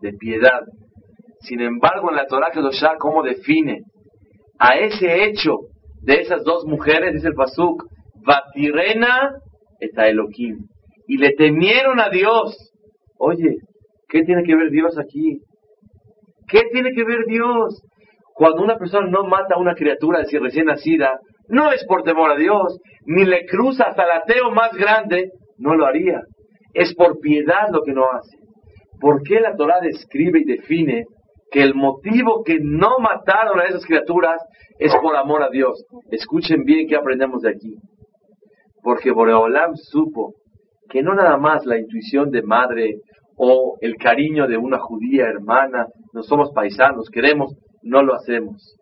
[0.00, 0.62] De piedad.
[1.40, 3.82] Sin embargo, en la Torah Kedoshá, ¿cómo define
[4.58, 5.58] a ese hecho
[6.02, 7.14] de esas dos mujeres?
[7.14, 7.84] Dice el Pasuk,
[8.24, 9.30] Vatirena
[9.78, 10.66] et Elohim.
[11.06, 12.56] Y le temieron a Dios.
[13.18, 13.58] Oye,
[14.08, 15.40] ¿qué tiene que ver Dios aquí?
[16.48, 17.82] ¿Qué tiene que ver Dios?
[18.38, 22.30] Cuando una persona no mata a una criatura decir recién nacida, no es por temor
[22.30, 26.20] a Dios, ni le cruza hasta el ateo más grande, no lo haría.
[26.72, 28.36] Es por piedad lo que no hace.
[29.00, 31.06] ¿Por qué la Torah describe y define
[31.50, 34.40] que el motivo que no mataron a esas criaturas
[34.78, 35.84] es por amor a Dios?
[36.12, 37.74] Escuchen bien qué aprendemos de aquí.
[38.84, 40.34] Porque Boreolam supo
[40.88, 43.00] que no nada más la intuición de madre
[43.36, 48.76] o el cariño de una judía hermana, no somos paisanos, queremos, no lo hacemos,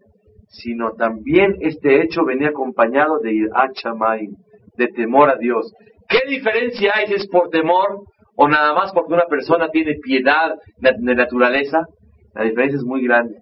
[0.49, 4.29] sino también este hecho venía acompañado de irachamay,
[4.77, 5.73] de temor a Dios.
[6.09, 8.05] ¿Qué diferencia hay si es por temor
[8.37, 11.87] o nada más porque una persona tiene piedad de naturaleza?
[12.35, 13.37] La diferencia es muy grande.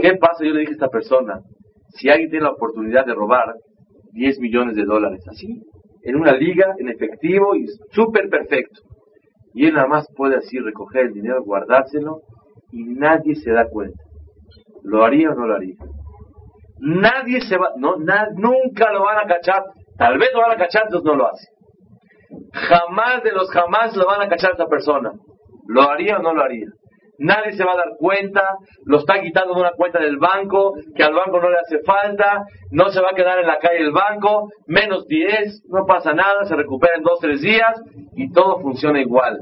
[0.00, 0.44] ¿Qué pasa?
[0.44, 1.40] Yo le dije a esta persona,
[1.90, 3.54] si alguien tiene la oportunidad de robar
[4.12, 5.62] 10 millones de dólares, así,
[6.02, 8.80] en una liga, en efectivo y súper perfecto.
[9.54, 12.20] Y él nada más puede así recoger el dinero, guardárselo
[12.72, 14.02] y nadie se da cuenta.
[14.82, 15.76] ¿Lo haría o no lo haría?
[16.78, 19.64] Nadie se va, no, nunca lo van a cachar.
[19.98, 21.46] Tal vez lo van a cachar, entonces no lo hace.
[22.52, 25.12] Jamás de los jamás lo van a cachar a esa persona.
[25.66, 26.66] ¿Lo haría o no lo haría?
[27.18, 31.02] Nadie se va a dar cuenta, lo está quitando de una cuenta del banco, que
[31.02, 33.92] al banco no le hace falta, no se va a quedar en la calle el
[33.92, 37.82] banco, menos 10, no pasa nada, se recupera en 2, 3 días
[38.14, 39.38] y todo funciona igual.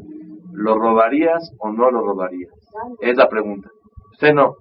[0.53, 2.51] ¿Lo robarías o no lo robarías?
[3.01, 3.69] Es la pregunta.
[4.13, 4.57] Usted no.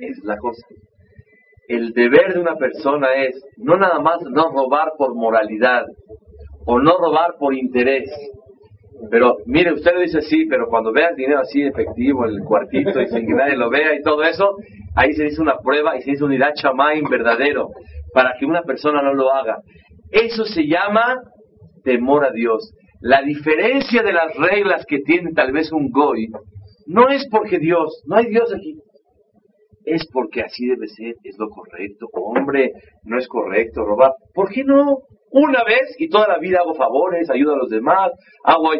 [0.00, 0.66] Es la cosa.
[1.68, 5.84] El deber de una persona es no nada más no robar por moralidad
[6.66, 8.10] o no robar por interés.
[9.10, 12.44] Pero mire, usted le dice sí, pero cuando vea el dinero así efectivo en el
[12.44, 14.56] cuartito y sin que nadie lo vea y todo eso,
[14.96, 17.68] ahí se dice una prueba y se dice un irachamain verdadero
[18.12, 19.58] para que una persona no lo haga.
[20.10, 21.16] Eso se llama
[21.84, 22.72] temor a Dios.
[23.00, 26.28] La diferencia de las reglas que tiene tal vez un goy
[26.88, 28.74] no es porque Dios, no hay Dios aquí.
[29.84, 32.06] Es porque así debe ser, es lo correcto.
[32.12, 32.72] Hombre,
[33.04, 34.12] no es correcto robar.
[34.34, 34.96] ¿Por qué no?
[35.30, 38.10] Una vez y toda la vida hago favores, ayudo a los demás,
[38.42, 38.70] hago...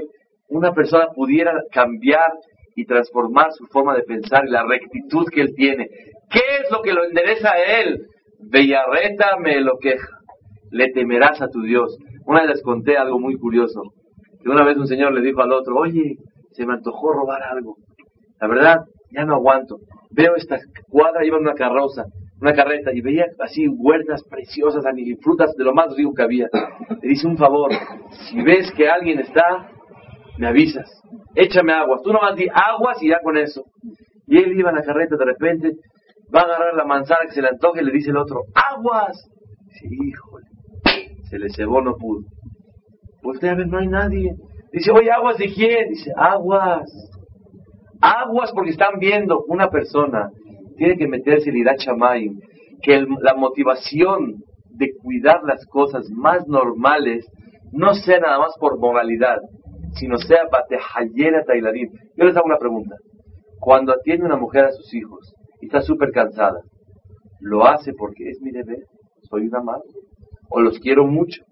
[0.51, 2.33] Una persona pudiera cambiar
[2.75, 5.89] y transformar su forma de pensar y la rectitud que él tiene.
[6.31, 8.07] ¿Qué es lo que lo endereza a él?
[8.51, 10.09] Bellarreta me lo queja.
[10.71, 11.95] Le temerás a tu Dios.
[12.25, 13.83] Una vez les conté algo muy curioso.
[14.43, 16.17] Que una vez un señor le dijo al otro, oye,
[16.53, 17.77] se me antojó robar algo.
[18.41, 19.79] La verdad, ya no aguanto.
[20.11, 22.05] Veo esta cuadra, llevan una carroza,
[22.41, 24.85] una carreta, y veía así huertas preciosas
[25.23, 26.49] frutas de lo más rico que había.
[27.03, 27.71] Le dice un favor,
[28.29, 29.71] si ves que alguien está,
[30.39, 30.89] me avisas,
[31.35, 32.03] échame aguas.
[32.03, 33.65] Tú nomás di aguas y ya con eso.
[34.27, 35.73] Y él iba en la carreta, de repente,
[36.35, 39.17] va a agarrar la manzana que se le antoje y le dice el otro, aguas.
[39.67, 40.47] Dice, híjole,
[41.29, 42.23] se le cebó, no pudo.
[43.23, 44.35] Pues a ver, no hay nadie.
[44.73, 45.89] Dice, oye, aguas de quién?
[45.89, 46.85] Dice, aguas
[48.01, 50.31] Aguas porque están viendo una persona
[50.79, 52.39] tiene que meterse el Irachamayim,
[52.83, 54.37] que la motivación
[54.71, 57.27] de cuidar las cosas más normales
[57.73, 59.39] no sea nada más por moralidad,
[59.95, 61.91] sino sea batejayera tailarín.
[62.17, 62.95] Yo les hago una pregunta.
[63.59, 66.61] Cuando atiende una mujer a sus hijos y está súper cansada,
[67.41, 68.85] ¿lo hace porque es mi deber?
[69.29, 69.89] ¿Soy una madre?
[70.49, 71.43] ¿O los quiero mucho?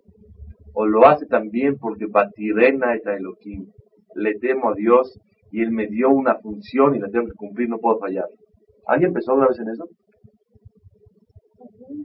[0.72, 3.66] ¿O lo hace también porque batirena Elohim?
[4.14, 5.18] Le temo a Dios
[5.50, 8.26] y Él me dio una función y la tengo que cumplir, no puedo fallar.
[8.86, 9.84] ¿Alguien empezó una vez en eso?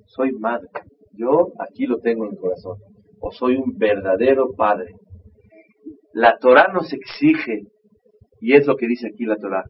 [0.06, 0.68] Soy madre.
[1.14, 2.78] Yo aquí lo tengo en el corazón.
[3.20, 4.96] O soy un verdadero padre.
[6.14, 7.62] La Torah nos exige,
[8.40, 9.64] y es lo que dice aquí la Torah.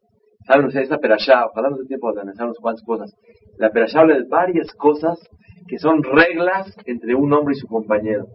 [0.48, 3.14] Saben ustedes, esa perashá, ojalá no tiempo de analizar unas cuantas cosas.
[3.58, 5.20] La perashá habla de varias cosas
[5.68, 8.26] que son reglas entre un hombre y su compañero.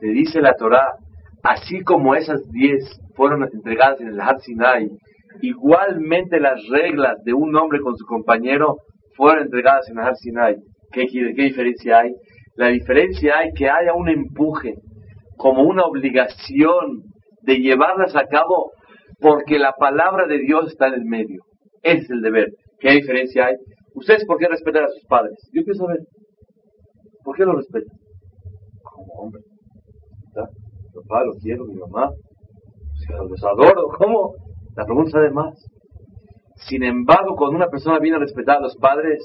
[0.00, 0.92] Te dice la Torah,
[1.44, 4.88] así como esas diez fueron entregadas en el Har Sinai,
[5.42, 8.78] igualmente las reglas de un hombre con su compañero
[9.14, 10.56] fueron entregadas en el Har Sinai.
[10.90, 12.12] ¿Qué, ¿Qué diferencia hay?
[12.56, 14.74] La diferencia hay que haya un empuje,
[15.36, 17.02] como una obligación
[17.42, 18.72] de llevarlas a cabo
[19.20, 21.42] porque la palabra de Dios está en el medio.
[21.82, 22.48] Ese es el deber.
[22.78, 23.56] ¿Qué diferencia hay?
[23.94, 25.36] ¿Ustedes por qué respetan a sus padres?
[25.52, 25.98] Yo quiero saber.
[27.22, 27.96] ¿Por qué lo respetan?
[28.82, 29.42] Como hombre.
[30.94, 32.10] Papá lo quiero, mi mamá
[33.28, 34.34] los adoro, ¿cómo?
[34.76, 35.54] La pregunta de más.
[36.68, 39.22] Sin embargo, cuando una persona viene a respetar a los padres,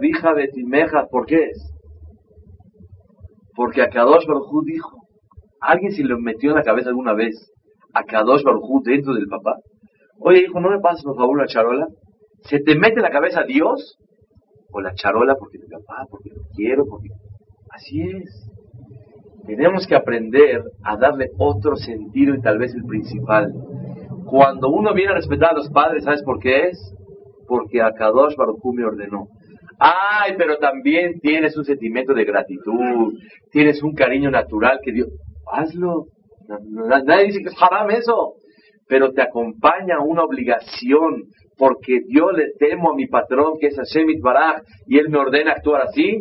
[0.00, 1.72] vija betimeja, ¿por qué es?
[3.54, 4.90] Porque Akadosh Baruj dijo,
[5.60, 7.34] ¿alguien se lo metió en la cabeza alguna vez
[7.92, 9.56] a Kadosh Baruj dentro del papá?
[10.18, 11.86] Oye, hijo, ¿no me pases por favor la charola?
[12.44, 13.98] ¿Se te mete en la cabeza Dios?
[14.72, 17.08] ¿O la charola porque mi papá, porque lo quiero, porque...
[17.68, 18.48] Así es.
[19.46, 23.52] Tenemos que aprender a darle otro sentido y tal vez el principal.
[24.26, 26.94] Cuando uno viene a respetar a los padres, ¿sabes por qué es?
[27.48, 29.26] Porque Akadosh Baruch me ordenó.
[29.78, 33.14] Ay, pero también tienes un sentimiento de gratitud,
[33.50, 35.08] tienes un cariño natural que Dios...
[35.50, 36.06] Hazlo.
[37.04, 38.34] Nadie dice que es haram eso,
[38.88, 41.24] pero te acompaña una obligación,
[41.58, 45.52] porque yo le temo a mi patrón que es Hashem Baraj y él me ordena
[45.52, 46.20] actuar así.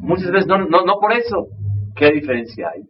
[0.00, 1.48] Muchas veces no, no, no por eso,
[1.96, 2.82] ¿Qué diferencia hay?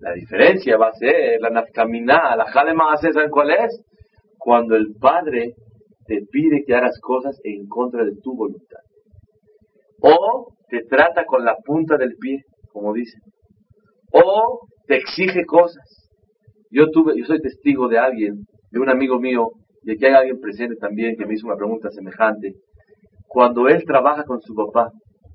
[0.00, 3.84] La diferencia va a ser la nafkamina, la jalema ¿saben cuál es?
[4.38, 5.54] Cuando el Padre
[6.06, 8.80] te pide que hagas cosas en contra de tu voluntad.
[10.00, 13.20] O te trata con la punta del pie, como dicen.
[14.12, 15.84] O te exige cosas.
[16.70, 19.50] Yo tuve, yo soy testigo de alguien, de un amigo mío,
[19.82, 22.52] y aquí hay alguien presente también que me hizo una pregunta semejante.
[23.26, 24.92] Cuando él trabaja con su papá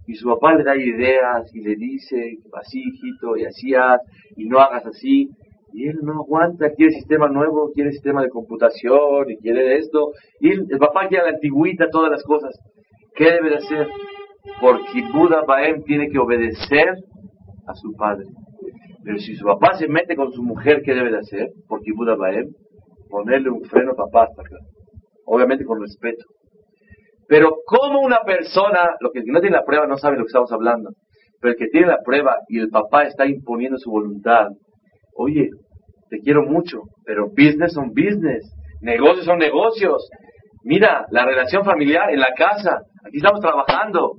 [0.07, 4.01] Y su papá le da ideas y le dice, así hijito, y así haz,
[4.35, 5.29] y no hagas así.
[5.73, 10.11] Y él no aguanta, quiere sistema nuevo, quiere sistema de computación, y quiere esto.
[10.39, 12.53] Y el papá quiere la antigüita, todas las cosas.
[13.15, 13.87] ¿Qué debe de hacer?
[14.59, 16.95] Porque Buda Baem tiene que obedecer
[17.65, 18.25] a su padre.
[19.03, 21.47] Pero si su papá se mete con su mujer, ¿qué debe de hacer?
[21.67, 22.47] Porque Buda Baem,
[23.09, 24.57] ponerle un freno papá hasta acá.
[25.25, 26.25] Obviamente con respeto.
[27.33, 30.51] Pero como una persona, lo que no tiene la prueba no sabe lo que estamos
[30.51, 30.91] hablando,
[31.41, 34.49] pero el que tiene la prueba y el papá está imponiendo su voluntad,
[35.15, 35.49] oye,
[36.11, 40.07] te quiero mucho, pero business son business, negocios son negocios.
[40.63, 44.11] Mira, la relación familiar en la casa, aquí estamos trabajando.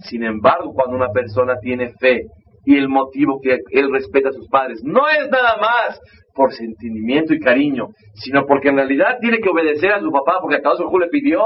[0.00, 2.26] Sin embargo, cuando una persona tiene fe
[2.66, 5.98] y el motivo que él respeta a sus padres no es nada más
[6.34, 10.56] por sentimiento y cariño, sino porque en realidad tiene que obedecer a su papá porque
[10.56, 11.40] acaso su le pidió,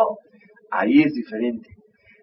[0.73, 1.69] ahí es diferente.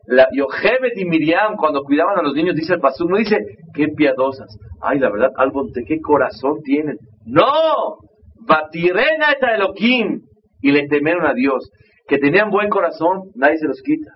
[0.06, 3.38] La y Miriam, cuando cuidaban a los niños, dice el pastor, no dice,
[3.76, 4.58] qué piadosas.
[4.82, 6.98] Ay, la verdad, algo de qué corazón tienen.
[7.26, 8.00] No,
[8.48, 10.22] Batirena eta Elohim,
[10.62, 11.70] y le temieron a Dios.
[12.08, 14.12] Que tenían buen corazón, nadie se los quita.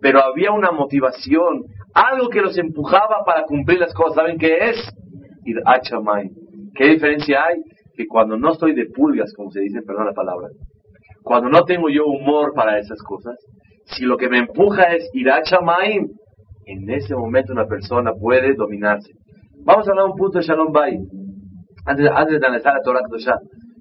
[0.00, 1.62] Pero había una motivación,
[1.94, 4.16] algo que los empujaba para cumplir las cosas.
[4.16, 4.76] ¿Saben qué es?
[5.44, 5.80] Ir a
[6.74, 7.58] ¿Qué diferencia hay?
[7.94, 10.48] Que cuando no estoy de pulgas, como se dice, perdón la palabra,
[11.22, 13.36] cuando no tengo yo humor para esas cosas,
[13.84, 16.08] si lo que me empuja es ir a Chamaim,
[16.66, 19.12] en ese momento una persona puede dominarse.
[19.64, 20.96] Vamos a hablar un punto de Shalom Bay.
[21.84, 23.38] Antes, antes de analizar la Torah Kedoshá.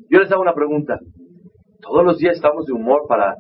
[0.09, 0.97] Yo les hago una pregunta.
[1.81, 3.35] Todos los días estamos de humor para...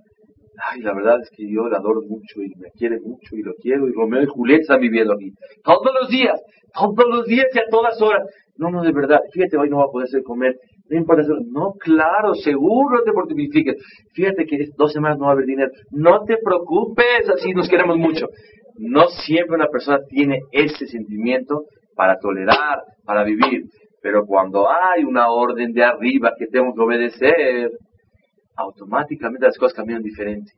[0.71, 3.53] Ay, la verdad es que yo le adoro mucho y me quiere mucho y lo
[3.61, 5.31] quiero y Romeo y Julieta están viviendo aquí.
[5.63, 6.39] Todos los días,
[6.73, 8.23] todos los días y a todas horas.
[8.57, 9.19] No, no, de verdad.
[9.31, 10.55] Fíjate, hoy no va a poder ser comer.
[10.89, 13.75] No importa No, claro, seguro te fortifiques.
[14.13, 15.71] Fíjate que dos semanas no va a haber dinero.
[15.91, 18.27] No te preocupes, así nos queremos mucho.
[18.77, 23.65] No siempre una persona tiene ese sentimiento para tolerar, para vivir.
[24.01, 27.71] Pero cuando hay una orden de arriba que tengo que obedecer,
[28.55, 30.51] automáticamente las cosas cambian diferente.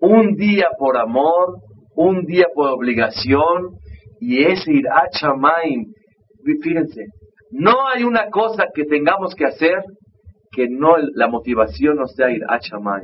[0.00, 1.58] Un día por amor,
[1.96, 3.76] un día por obligación,
[4.20, 5.92] y ese ir a Chamaim,
[6.62, 7.06] fíjense,
[7.50, 9.82] no hay una cosa que tengamos que hacer
[10.52, 13.02] que no la motivación no sea ir a chamay,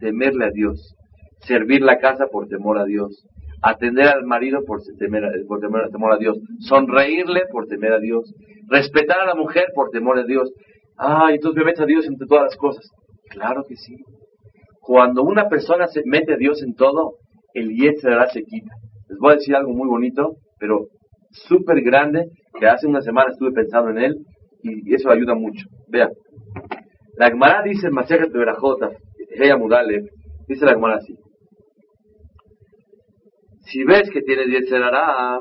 [0.00, 0.94] temerle a Dios,
[1.40, 3.24] servir la casa por temor a Dios,
[3.62, 8.32] atender al marido por temer, por temor a Dios, sonreírle por temer a Dios,
[8.68, 10.50] respetar a la mujer por temor a Dios.
[10.96, 12.84] Ah, entonces me metes a Dios entre todas las cosas.
[13.30, 13.96] Claro que sí.
[14.80, 17.14] Cuando una persona se mete a Dios en todo,
[17.54, 18.72] el Yetzirah se quita.
[19.08, 20.86] Les voy a decir algo muy bonito, pero
[21.30, 22.24] súper grande
[22.58, 24.16] que hace una semana estuve pensando en él
[24.62, 25.66] y eso ayuda mucho.
[25.88, 26.10] Vean,
[27.16, 30.04] la Gemara dice en Masejet de ella Mudale,
[30.46, 31.14] dice la Gemara así.
[33.62, 35.38] Si ves que tiene Yetzerará,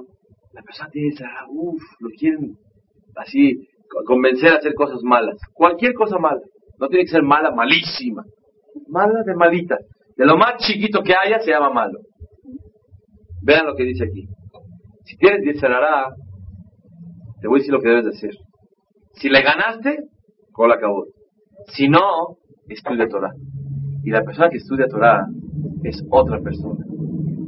[0.54, 2.58] la persona tiene Yetzerará, uff, lo quieren
[3.16, 3.68] así
[4.06, 5.38] convencer a hacer cosas malas.
[5.54, 6.42] Cualquier cosa mala.
[6.80, 8.24] No tiene que ser mala, malísima.
[8.88, 9.78] Mala de malita.
[10.16, 12.00] De lo más chiquito que haya se llama malo.
[13.44, 14.28] Vean lo que dice aquí.
[15.06, 16.08] Si tienes Yetzerará,
[17.42, 18.32] te voy a decir lo que debes de hacer.
[19.14, 19.98] Si le ganaste,
[20.66, 21.06] la acabó.
[21.68, 23.34] Si no, estudia Torah.
[24.04, 25.28] Y la persona que estudia Torah
[25.84, 26.84] es otra persona.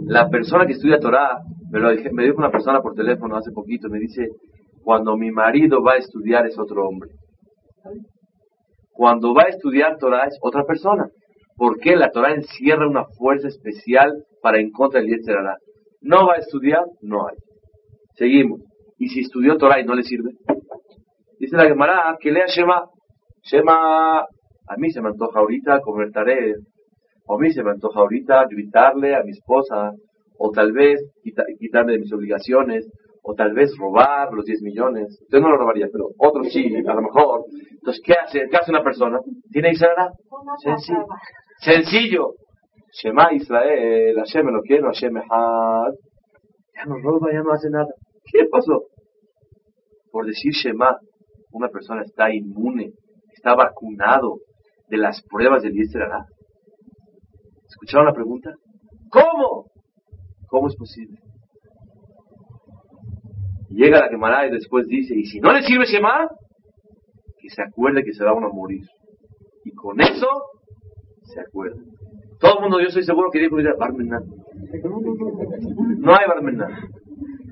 [0.05, 1.39] La persona que estudia Torah,
[1.71, 4.27] me, lo me dijo una persona por teléfono hace poquito, me dice,
[4.83, 7.09] cuando mi marido va a estudiar es otro hombre.
[8.91, 11.07] Cuando va a estudiar Torah es otra persona.
[11.55, 15.57] Porque la Torah encierra una fuerza especial para en contra del Yetzerará.
[16.01, 17.35] No va a estudiar, no hay.
[18.15, 18.61] Seguimos.
[18.99, 20.31] Y si estudió Torah y no le sirve.
[21.39, 22.83] Dice la Gemara que lea Shema.
[23.41, 26.11] Shema, a mí se me antoja ahorita comer.
[27.25, 29.93] O a mí se me antoja ahorita gritarle a mi esposa.
[30.37, 30.99] O tal vez
[31.59, 32.87] quitarme de mis obligaciones.
[33.23, 35.25] O tal vez robar los 10 millones.
[35.31, 37.45] Yo no lo robaría, pero otros sí, a lo mejor.
[37.71, 38.47] Entonces, ¿qué hace?
[38.49, 39.19] ¿Qué hace una persona?
[39.51, 40.09] ¿Tiene Israel?
[40.63, 41.05] Sencillo.
[41.59, 42.33] Sencillo.
[42.91, 45.13] Shema Israel, Hashem lo quiero, Hashem.
[45.15, 47.87] Ya no roba, ya no hace nada.
[48.31, 48.85] ¿Qué pasó?
[50.11, 50.97] Por decir Shema,
[51.51, 52.91] una persona está inmune,
[53.35, 54.37] está vacunado
[54.87, 56.25] de las pruebas del Yesterará.
[57.67, 58.53] ¿Escucharon la pregunta?
[59.09, 59.65] ¿Cómo?
[60.47, 61.17] ¿Cómo es posible?
[63.69, 66.27] Llega la Gemara y después dice, y si no le sirve Shema,
[67.39, 68.81] que se acuerde que se va a morir.
[69.63, 70.27] Y con eso
[71.23, 71.81] se acuerda.
[72.39, 74.19] Todo el mundo, yo estoy seguro que dijo, Barmená.
[75.97, 76.89] No hay Barmená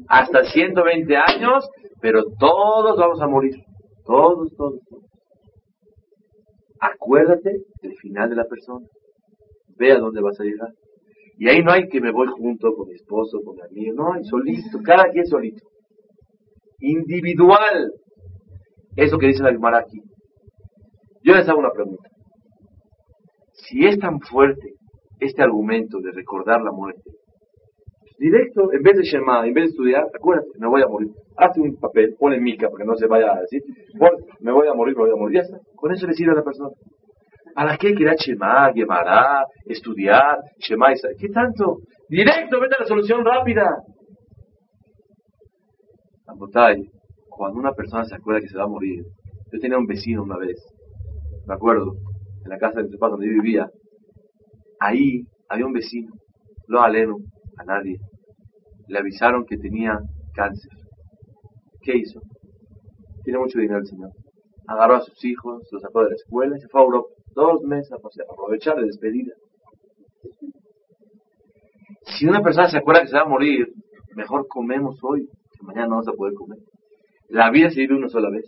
[0.08, 1.70] hasta 120 años,
[2.02, 3.56] pero todos vamos a morir.
[4.06, 5.04] Todos, todos, todos.
[6.80, 8.86] Acuérdate del final de la persona.
[9.78, 10.70] Ve a dónde vas a llegar.
[11.38, 14.14] Y ahí no hay que me voy junto con mi esposo, con mi amigo, no,
[14.14, 15.64] hay solito, cada quien solito.
[16.80, 17.92] Individual.
[18.96, 20.02] Eso que dice la Gemara aquí.
[21.24, 22.10] Yo les hago una pregunta.
[23.54, 24.74] Si es tan fuerte
[25.20, 27.12] este argumento de recordar la muerte,
[28.18, 31.10] directo, en vez de Shema, en vez de estudiar, acuérdate, me voy a morir.
[31.38, 33.62] Hazte un papel, ponle mica para que no se vaya a decir,
[34.40, 35.60] me voy a morir, me voy a morir, ya está.
[35.76, 36.70] Con eso le sirve a la persona.
[37.54, 41.78] ¿Para qué quiera Shema, Gemara, estudiar, Shema, ¿qué tanto?
[42.10, 43.84] Directo, vete a la solución rápida.
[47.30, 49.04] Cuando una persona se acuerda que se va a morir,
[49.52, 50.58] yo tenía un vecino una vez,
[51.48, 51.94] me acuerdo,
[52.44, 53.70] en la casa de mi papá donde yo vivía,
[54.80, 56.12] ahí había un vecino,
[56.68, 57.18] lo aleno,
[57.58, 57.98] a nadie.
[58.88, 60.00] Le avisaron que tenía
[60.34, 60.72] cáncer.
[61.82, 62.22] ¿Qué hizo?
[63.24, 64.12] Tiene mucho dinero el señor.
[64.68, 67.10] Agarró a sus hijos, los sacó de la escuela y se fue a Europa.
[67.34, 69.34] Dos meses a aprovechar de despedida.
[72.18, 73.68] Si una persona se acuerda que se va a morir,
[74.16, 76.58] mejor comemos hoy, que mañana no vamos a poder comer.
[77.30, 78.46] La vida se vive una sola vez.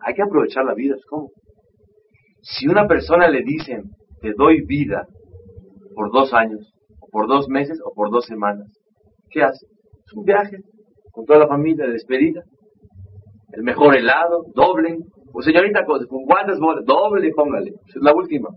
[0.00, 1.30] Hay que aprovechar la vida, ¿cómo?
[2.42, 3.90] Si una persona le dicen,
[4.20, 5.06] te doy vida
[5.94, 6.69] por dos años,
[7.10, 8.68] por dos meses o por dos semanas.
[9.30, 9.66] ¿Qué hace?
[10.06, 10.58] Es un viaje
[11.12, 12.42] con toda la familia de despedida.
[13.52, 14.98] El mejor helado, doble.
[15.32, 17.70] Pues señorita, con cuántas bolas, doble, póngale.
[17.70, 18.48] Es la última.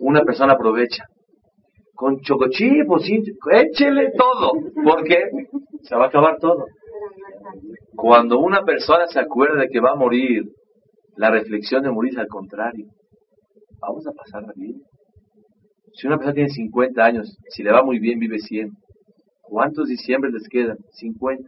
[0.00, 1.04] Una persona aprovecha.
[1.94, 3.04] Con chocochipos,
[3.52, 4.52] échele todo.
[4.84, 5.16] porque
[5.82, 6.64] Se va a acabar todo.
[7.96, 10.44] Cuando una persona se acuerda de que va a morir,
[11.16, 12.86] la reflexión de morir es al contrario.
[13.80, 14.80] Vamos a pasarla bien.
[15.98, 18.70] Si una persona tiene 50 años, si le va muy bien, vive 100.
[19.42, 20.78] ¿Cuántos diciembre les quedan?
[20.92, 21.42] 50.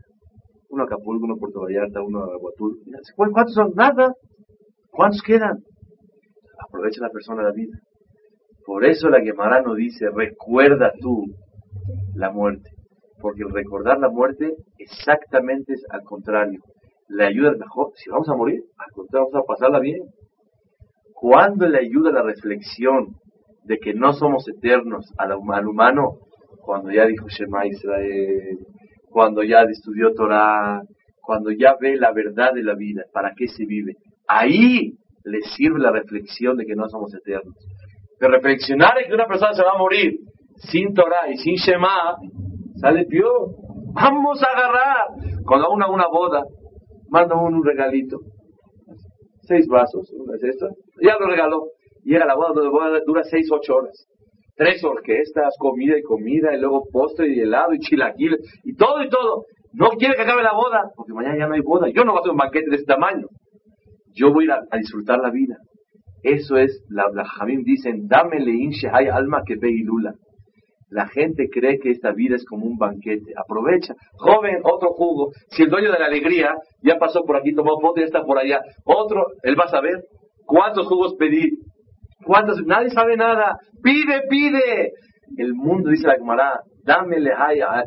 [0.71, 2.81] Uno a Acapulco, uno a Puerto Vallarta, uno a Aguatul.
[3.15, 3.73] ¿Cuántos son?
[3.77, 4.13] Nada.
[4.91, 5.63] ¿Cuántos quedan?
[6.67, 7.79] Aprovecha la persona la vida.
[8.67, 11.27] Por eso la Gemara no dice, recuerda tú
[12.17, 12.71] la muerte.
[13.21, 16.61] Porque el recordar la muerte exactamente es al contrario.
[17.09, 17.93] Le ayuda mejor.
[17.95, 20.01] Si vamos a morir, al contrario, vamos a pasarla bien.
[21.15, 23.15] ¿Cuándo le ayuda la reflexión
[23.71, 25.33] de que no somos eternos al,
[25.69, 26.17] humano
[26.61, 28.59] cuando ya dijo Shema Israel,
[29.09, 30.83] cuando ya estudió Torah,
[31.23, 33.95] cuando ya ve la verdad de la vida, para qué se vive.
[34.27, 37.55] Ahí le sirve la reflexión de que no somos eternos.
[38.19, 40.19] Pero reflexionar en que una persona se va a morir
[40.57, 42.17] sin Torah y sin Shema,
[42.81, 43.55] sale peor.
[43.95, 45.07] Vamos a agarrar.
[45.47, 46.43] Cuando una una boda,
[47.09, 48.19] manda uno un regalito.
[49.43, 50.67] Seis vasos, una es esta.
[51.01, 51.69] Ya lo regaló.
[52.05, 54.07] Llega la boda, la boda dura 6, 8 horas.
[54.57, 59.09] Tres orquestas, comida y comida, y luego postre y helado y chilaquiles, y todo y
[59.09, 59.45] todo.
[59.73, 61.89] No quiere que acabe la boda, porque mañana ya no hay boda.
[61.89, 63.27] Yo no voy a hacer un banquete de este tamaño.
[64.15, 65.57] Yo voy a, a disfrutar la vida.
[66.23, 70.15] Eso es, la, la Jamim dicen, dámele inche hay alma que ve y lula.
[70.91, 73.33] La gente cree que esta vida es como un banquete.
[73.37, 73.95] Aprovecha.
[74.15, 75.31] Joven, otro jugo.
[75.51, 78.39] Si el dueño de la alegría ya pasó por aquí, tomó foto y está por
[78.39, 78.61] allá.
[78.85, 80.03] Otro, él va a saber
[80.45, 81.49] cuántos jugos pedí.
[82.25, 82.65] ¿Cuántos?
[82.67, 83.57] Nadie sabe nada.
[83.83, 84.93] Pide, pide.
[85.37, 87.19] El mundo, dice la Gemara, dame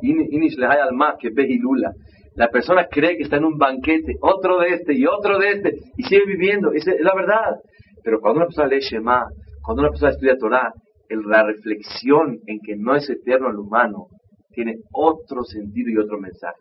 [0.01, 1.91] inish al más que lula.
[2.35, 5.73] La persona cree que está en un banquete, otro de este y otro de este,
[5.97, 6.71] y sigue viviendo.
[6.71, 7.57] Esa es la verdad.
[8.03, 9.25] Pero cuando una persona lee Shema,
[9.61, 10.73] cuando una persona estudia Torah,
[11.09, 14.07] la reflexión en que no es eterno el humano
[14.51, 16.57] tiene otro sentido y otro mensaje.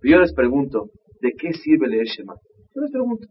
[0.00, 0.86] Pero yo les pregunto,
[1.20, 2.34] ¿de qué sirve leer Shema?
[2.74, 3.26] Yo les pregunto.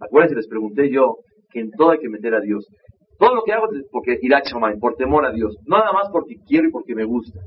[0.00, 1.16] Acuérdense, les pregunté yo
[1.50, 2.66] que en todo hay que meter a Dios.
[3.20, 4.40] Todo lo que hago es porque irá
[4.80, 5.54] por temor a Dios.
[5.66, 7.38] No nada más porque quiero y porque me gusta,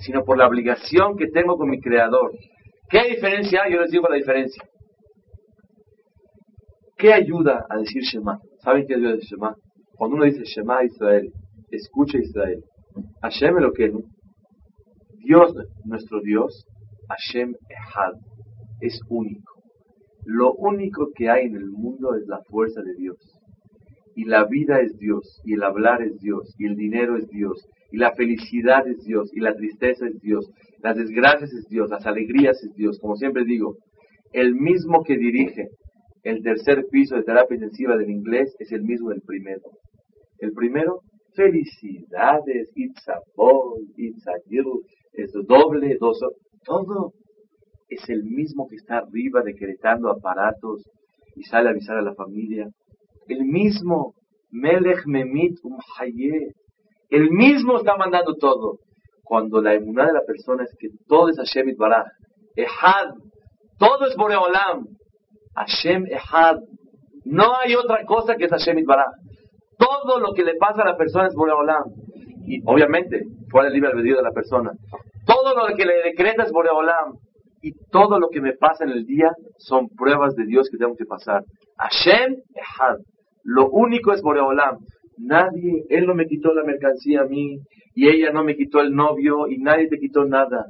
[0.00, 2.32] sino por la obligación que tengo con mi Creador.
[2.90, 3.72] ¿Qué diferencia hay?
[3.72, 4.62] Yo les digo la diferencia.
[6.98, 8.40] ¿Qué ayuda a decir Shema?
[8.62, 9.56] ¿Saben qué ayuda a decir Shema?
[9.96, 11.32] Cuando uno dice Shema Israel,
[11.70, 12.62] escucha Israel.
[13.22, 13.90] Hashem lo que
[15.24, 15.54] Dios,
[15.86, 16.66] nuestro Dios,
[17.08, 18.12] Hashem Ehad,
[18.80, 19.62] es único.
[20.26, 23.16] Lo único que hay en el mundo es la fuerza de Dios
[24.14, 27.66] y la vida es Dios, y el hablar es Dios, y el dinero es Dios,
[27.90, 30.50] y la felicidad es Dios, y la tristeza es Dios,
[30.82, 32.98] las desgracias es Dios, las alegrías es Dios.
[33.00, 33.76] Como siempre digo,
[34.32, 35.68] el mismo que dirige
[36.24, 39.62] el tercer piso de terapia intensiva del inglés es el mismo del primero.
[40.38, 41.00] El primero,
[41.34, 44.80] felicidades, it's a boy, it's a girl,
[45.12, 46.18] es doble, dos,
[46.64, 47.12] todo
[47.88, 50.82] es el mismo que está arriba decretando aparatos
[51.36, 52.68] y sale a avisar a la familia
[53.32, 54.14] el mismo
[54.50, 56.52] Melech Memit Umhaye,
[57.10, 58.78] el mismo está mandando todo.
[59.22, 62.06] Cuando la emuná de la persona es que todo es Hashem Baraj,
[62.56, 63.14] Ehad,
[63.78, 64.86] todo es Boreolam,
[65.54, 66.58] Hashem Ehad,
[67.24, 69.12] no hay otra cosa que es Hashem Baraj.
[69.78, 71.84] Todo lo que le pasa a la persona es Boreolam.
[72.46, 74.72] Y obviamente, fuera el libre albedrío de la persona.
[75.26, 77.14] Todo lo que le decretas Boreolam
[77.62, 80.96] y todo lo que me pasa en el día son pruebas de Dios que tengo
[80.96, 81.42] que pasar.
[81.78, 82.98] Hashem Ehad.
[83.44, 84.78] Lo único es Boreolam.
[85.18, 87.58] Nadie, él no me quitó la mercancía a mí,
[87.94, 90.66] y ella no me quitó el novio, y nadie te quitó nada.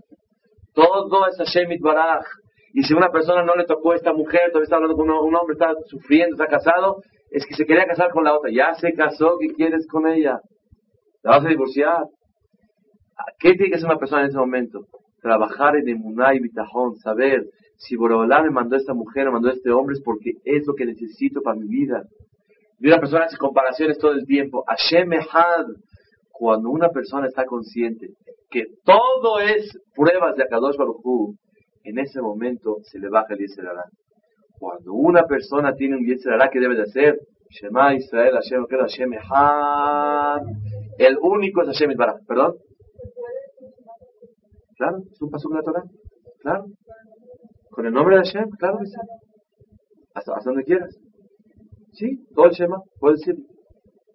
[0.75, 2.25] Todo es Hashem Baraj.
[2.75, 5.35] Y si una persona no le tocó a esta mujer, todavía está hablando con un,
[5.35, 8.51] hombre, está sufriendo, está casado, es que se quería casar con la otra.
[8.51, 10.41] Ya se casó, ¿qué quieres con ella?
[11.23, 12.05] ¿La vas a divorciar?
[13.39, 14.87] ¿Qué tiene que hacer una persona en ese momento?
[15.21, 17.45] Trabajar en emuná y bitajón, saber
[17.77, 20.67] si Borobalá me mandó a esta mujer, me mandó a este hombre, es porque es
[20.67, 22.05] lo que necesito para mi vida.
[22.83, 24.65] Y una persona hace comparaciones todo el tiempo.
[24.67, 25.67] Hashem Ehad,
[26.33, 28.09] cuando una persona está consciente
[28.51, 31.37] que todo es pruebas de Akadosh Baruj
[31.85, 33.85] en ese momento se le baja el Yetzirah.
[34.59, 37.21] Cuando una persona tiene un Yetzirah, ¿qué debe de hacer?
[37.51, 40.41] Shema Israel, Hashem, Hashem Echad.
[40.99, 42.27] El único es Hashem Itbaraj.
[42.27, 42.57] ¿Perdón?
[44.77, 45.83] Claro, es un paso de la Torah.
[46.41, 46.65] Claro.
[47.71, 48.79] Con el nombre de Hashem, claro.
[50.15, 50.97] Hasta, hasta donde quieras.
[51.93, 53.37] Sí, todo el Shema, puedes decir.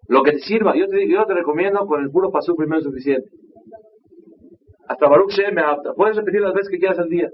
[0.08, 3.28] Lo que te sirva, yo te, yo te recomiendo con el puro paso primero suficiente.
[4.88, 7.28] Hasta Baruch Shema, puedes repetir las veces que quieras al día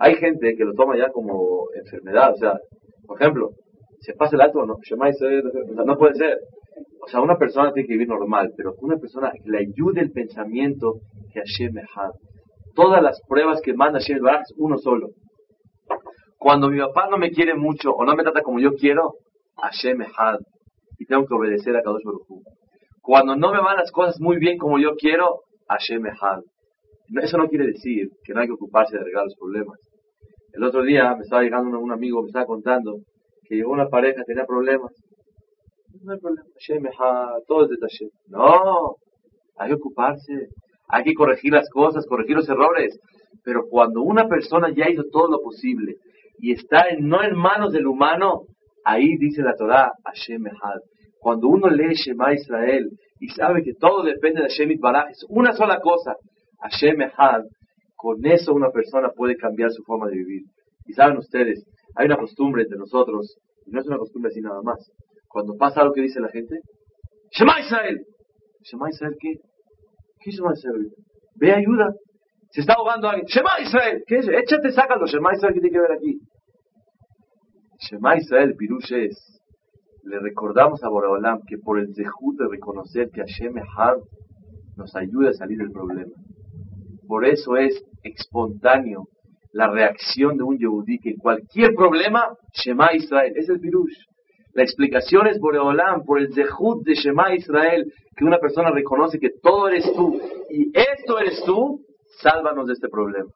[0.00, 2.54] hay gente que lo toma ya como enfermedad, o sea,
[3.06, 3.50] por ejemplo,
[4.00, 4.76] se pasa el alto, no,
[5.84, 6.38] no puede ser.
[7.00, 10.12] O sea, una persona tiene que vivir normal, pero una persona que le ayude el
[10.12, 11.00] pensamiento
[11.32, 12.10] que Hashem Echad.
[12.74, 15.08] Todas las pruebas que manda Hashem Baraj es uno solo.
[16.38, 19.14] Cuando mi papá no me quiere mucho o no me trata como yo quiero,
[19.56, 20.38] Hashem Echad.
[20.98, 22.26] Y tengo que obedecer a Kadosh Baruj
[23.02, 26.40] Cuando no me van las cosas muy bien como yo quiero, Hashem Echad.
[27.22, 29.78] Eso no quiere decir que no hay que ocuparse de arreglar los problemas.
[30.52, 32.98] El otro día me estaba llegando un, amigo, me estaba contando
[33.48, 34.92] que llegó una pareja, tenía problemas.
[36.02, 36.44] No hay problema,
[37.48, 38.96] todo es de No,
[39.56, 40.48] hay que ocuparse,
[40.88, 43.00] hay que corregir las cosas, corregir los errores.
[43.42, 45.96] Pero cuando una persona ya hizo todo lo posible
[46.38, 48.42] y está no en manos del humano,
[48.84, 50.44] ahí dice la Torah, Hashem
[51.18, 55.52] Cuando uno lee Shema Israel y sabe que todo depende de Hashem Baraj, es una
[55.52, 56.14] sola cosa,
[56.60, 57.42] Hashem Echad,
[57.96, 60.42] con eso una persona puede cambiar su forma de vivir.
[60.86, 61.64] Y saben ustedes,
[61.96, 63.36] hay una costumbre entre nosotros,
[63.66, 64.78] y no es una costumbre así nada más.
[65.28, 66.60] Cuando pasa algo que dice la gente,
[67.32, 68.06] Shema Israel.
[68.62, 69.34] ¿Shema Israel qué?
[70.20, 70.88] ¿Qué es Shema Israel?
[71.36, 71.92] Ve ayuda.
[72.50, 73.26] Se está ahogando alguien.
[73.26, 74.02] Shema Israel.
[74.06, 74.28] ¿Qué es?
[74.28, 75.06] Échate, sácalo.
[75.06, 76.18] Shema Israel, ¿qué tiene que ver aquí?
[77.78, 79.40] Shema Israel, Pirush es.
[80.04, 83.98] Le recordamos a Boraholam que por el zehut de reconocer que Hashem Echad
[84.76, 86.12] nos ayuda a salir del problema.
[87.06, 89.08] Por eso es espontáneo
[89.52, 93.32] la reacción de un Yehudí que cualquier problema, Shema Israel.
[93.36, 94.06] Es el Pirush.
[94.54, 99.30] La explicación es Boreolam, por el Zehut de Shema Israel, que una persona reconoce que
[99.42, 100.20] todo eres tú
[100.50, 101.80] y esto eres tú,
[102.20, 103.30] sálvanos de este problema.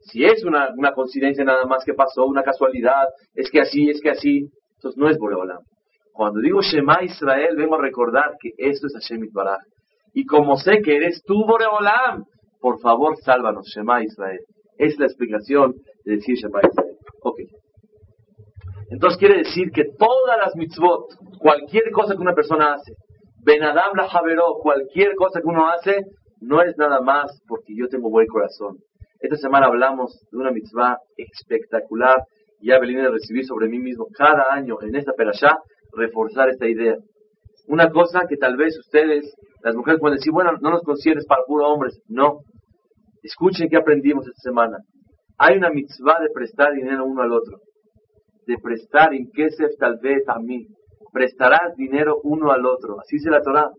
[0.00, 4.00] Si es una, una coincidencia nada más que pasó, una casualidad, es que así, es
[4.00, 5.60] que así, entonces no es Boreolam.
[6.12, 9.60] Cuando digo Shema Israel, vengo a recordar que esto es Hashem Itbaraj.
[10.12, 12.24] Y como sé que eres tú, Boreolam,
[12.60, 14.40] por favor, sálvanos, Shema Israel.
[14.76, 16.96] Es la explicación de decir Shema Israel.
[17.22, 17.38] Ok.
[18.90, 21.06] Entonces quiere decir que todas las mitzvot,
[21.38, 22.92] cualquier cosa que una persona hace,
[23.44, 26.04] Benadam la Javeró, cualquier cosa que uno hace,
[26.42, 28.78] no es nada más porque yo tengo buen corazón.
[29.20, 32.22] Esta semana hablamos de una mitzvah espectacular.
[32.60, 35.58] Ya vine a recibir sobre mí mismo cada año en esta perashá
[35.92, 36.96] reforzar esta idea.
[37.68, 41.44] Una cosa que tal vez ustedes, las mujeres pueden decir, bueno, no nos conciernes para
[41.44, 42.00] puro hombres.
[42.08, 42.40] No,
[43.22, 44.78] Escuchen qué aprendimos esta semana.
[45.38, 47.58] Hay una mitzvah de prestar dinero uno al otro.
[48.46, 50.66] De prestar en kesef tal vez a mí.
[51.12, 52.98] Prestarás dinero uno al otro.
[52.98, 53.70] Así dice la Torah.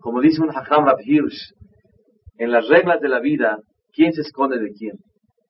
[0.00, 0.98] Como dice un Hacham Rab
[2.38, 3.58] en las reglas de la vida,
[3.92, 4.96] ¿quién se esconde de quién?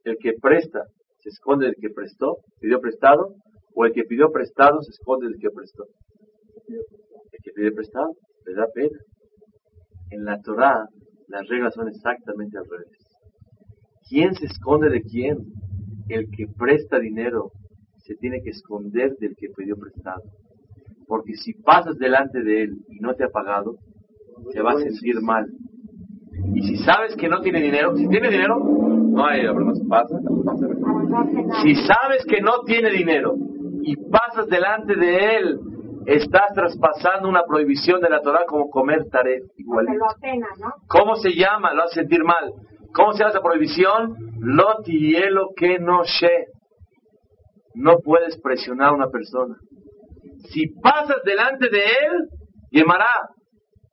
[0.04, 0.84] El que presta
[1.20, 3.34] se esconde del que prestó, pidió prestado,
[3.74, 5.84] o el que pidió prestado se esconde del que prestó.
[6.68, 8.14] El que pide prestado
[8.46, 8.98] le da pena.
[10.10, 10.86] En la Torah
[11.28, 13.04] las reglas son exactamente al revés.
[14.08, 15.38] ¿Quién se esconde de quién?
[16.08, 17.50] El que presta dinero
[18.04, 20.22] se tiene que esconder del que pidió prestado.
[21.08, 23.76] Porque si pasas delante de él y no te ha pagado,
[24.52, 25.46] se va a sentir mal.
[26.56, 29.78] Y si sabes que no tiene dinero, si tiene dinero, no hay problemas.
[29.90, 30.16] Pasa,
[31.62, 33.34] Si sabes que no tiene dinero
[33.82, 35.58] y pasas delante de él
[36.06, 39.42] estás traspasando una prohibición de la Torah como comer taref.
[40.88, 41.74] ¿Cómo se llama?
[41.74, 42.52] Lo hace sentir mal.
[42.94, 44.16] ¿Cómo se llama esa prohibición?
[44.38, 46.46] Lotielo que no she.
[47.74, 49.56] No puedes presionar a una persona.
[50.48, 52.28] Si pasas delante de él,
[52.70, 53.10] llamará.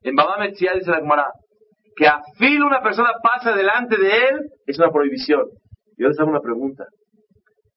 [0.03, 1.27] En Baba Metzia dice la Gemara,
[1.95, 5.47] que a filo una persona pasa delante de él es una prohibición.
[5.97, 6.85] Yo les hago una pregunta.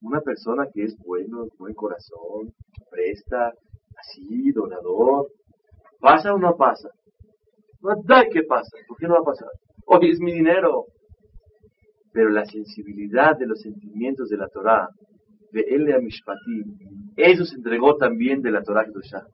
[0.01, 2.53] Una persona que es bueno, buen corazón,
[2.91, 3.53] presta,
[3.99, 5.29] así, donador,
[6.01, 6.89] ¿pasa o no pasa?
[7.81, 8.77] No da que pasa.
[8.87, 9.49] ¿Por qué no va a pasar?
[9.87, 10.85] Hoy es mi dinero.
[12.12, 14.89] Pero la sensibilidad de los sentimientos de la Torah,
[15.53, 16.64] de él a Mishpatim,
[17.17, 19.27] eso se entregó también de la Torah Kedoshah.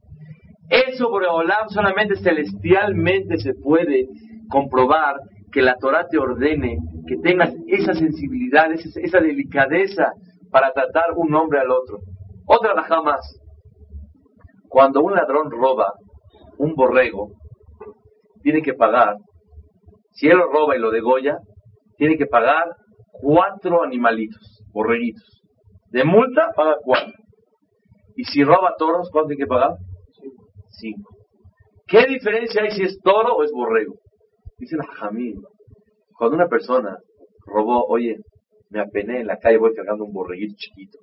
[0.68, 4.08] Eso, por Olam, solamente celestialmente se puede
[4.52, 5.16] comprobar
[5.50, 6.76] que la Torah te ordene
[7.06, 10.12] que tengas esa sensibilidad, esa, delicadeza
[10.50, 11.98] para tratar un hombre al otro.
[12.46, 13.20] Otra la más.
[14.68, 15.94] Cuando un ladrón roba
[16.58, 17.30] un borrego,
[18.42, 19.16] tiene que pagar,
[20.12, 21.38] si él lo roba y lo degolla,
[21.96, 22.76] tiene que pagar
[23.10, 25.42] cuatro animalitos, borreguitos.
[25.90, 27.12] De multa, paga cuatro.
[28.16, 29.76] Y si roba toros, ¿cuánto tiene que pagar?
[30.68, 31.16] Cinco.
[31.86, 33.94] ¿Qué diferencia hay si es toro o es borrego?
[34.62, 35.40] Dice la Jamil,
[36.16, 36.96] cuando una persona
[37.46, 38.18] robó, oye,
[38.70, 40.98] me apené en la calle, voy cargando un borreguito chiquito.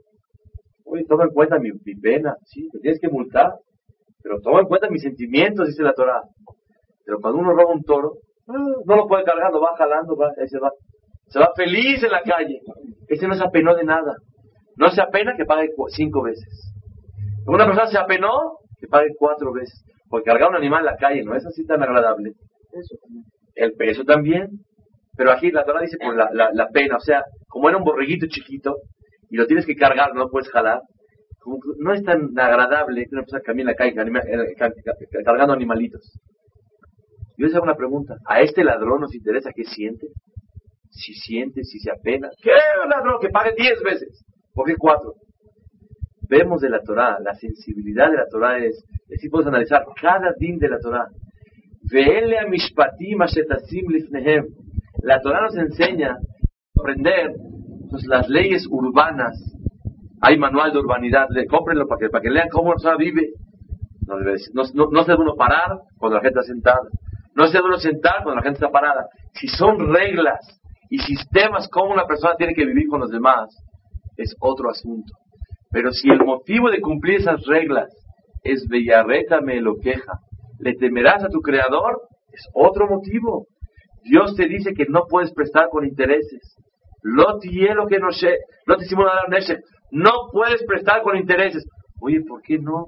[0.86, 3.52] Oye, toma en cuenta mi, pena, sí, te tienes que multar,
[4.24, 6.22] pero toma en cuenta mis sentimientos, dice la Torah.
[7.04, 8.14] Pero cuando uno roba un toro,
[8.48, 8.54] ah,
[8.86, 10.72] no lo puede cargar, lo va jalando, va, se va.
[11.28, 12.62] Se va feliz en la calle.
[13.10, 14.16] Ese no se apenó de nada.
[14.78, 16.72] No se apena que pague cinco veces.
[17.46, 19.84] Una persona se apenó que pague cuatro veces.
[20.10, 22.32] Porque cargar un animal en la calle no es así tan agradable.
[22.72, 22.96] Eso
[23.60, 24.48] el peso también.
[25.16, 28.26] Pero aquí la Torah dice por la, la, pena, o sea, como era un borreguito
[28.28, 28.78] chiquito
[29.30, 30.80] y lo tienes que cargar, no lo puedes jalar,
[31.78, 36.18] no es tan agradable que una persona camine la calle eh, cargando animalitos.
[37.38, 40.08] Yo les hago una pregunta, ¿a este ladrón nos interesa qué siente?
[40.90, 42.30] Si siente, si se apena.
[42.42, 42.52] ¿Qué
[42.88, 43.20] ladrón?
[43.22, 44.26] Que pague diez veces.
[44.54, 45.16] ¿Por qué cuatro?
[46.30, 50.60] Vemos de la Torah, la sensibilidad de la Torah es, decir, podemos analizar cada din
[50.60, 51.08] de la Torah.
[55.02, 56.18] La Torah nos enseña a
[56.80, 57.32] aprender
[57.90, 59.36] pues, las leyes urbanas.
[60.22, 63.30] Hay manual de urbanidad, cómprenlo para que, para que lean cómo la vive.
[64.06, 66.82] No, no, no, se debe uno parar cuando la gente está sentada.
[67.36, 69.06] No se debe uno sentar cuando la gente está parada.
[69.34, 70.40] Si son reglas
[70.90, 73.50] y sistemas como una persona tiene que vivir con los demás,
[74.18, 75.14] es otro asunto.
[75.72, 77.90] Pero si el motivo de cumplir esas reglas
[78.44, 80.20] es Bellarreta me lo queja,
[80.60, 82.02] le temerás a tu creador,
[82.32, 83.48] es otro motivo.
[84.04, 86.56] Dios te dice que no puedes prestar con intereses.
[87.42, 88.38] Hielo que no sé,
[89.92, 91.66] no puedes prestar con intereses.
[92.02, 92.88] Oye, ¿por qué no?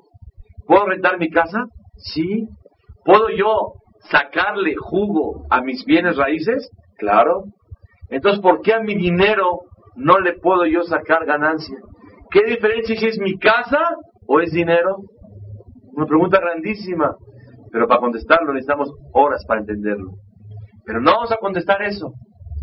[0.68, 1.66] ¿Puedo rentar mi casa?
[1.98, 2.48] Sí.
[3.04, 3.74] ¿Puedo yo
[4.10, 6.70] sacarle jugo a mis bienes raíces?
[6.98, 7.46] Claro.
[8.10, 9.62] Entonces, ¿por qué a mi dinero
[9.96, 11.78] no le puedo yo sacar ganancia?
[12.30, 13.82] ¿Qué diferencia si es mi casa
[14.28, 14.98] o es dinero?
[15.94, 17.16] Una pregunta grandísima.
[17.72, 20.12] Pero para contestarlo necesitamos horas para entenderlo.
[20.86, 22.14] Pero no vamos a contestar eso.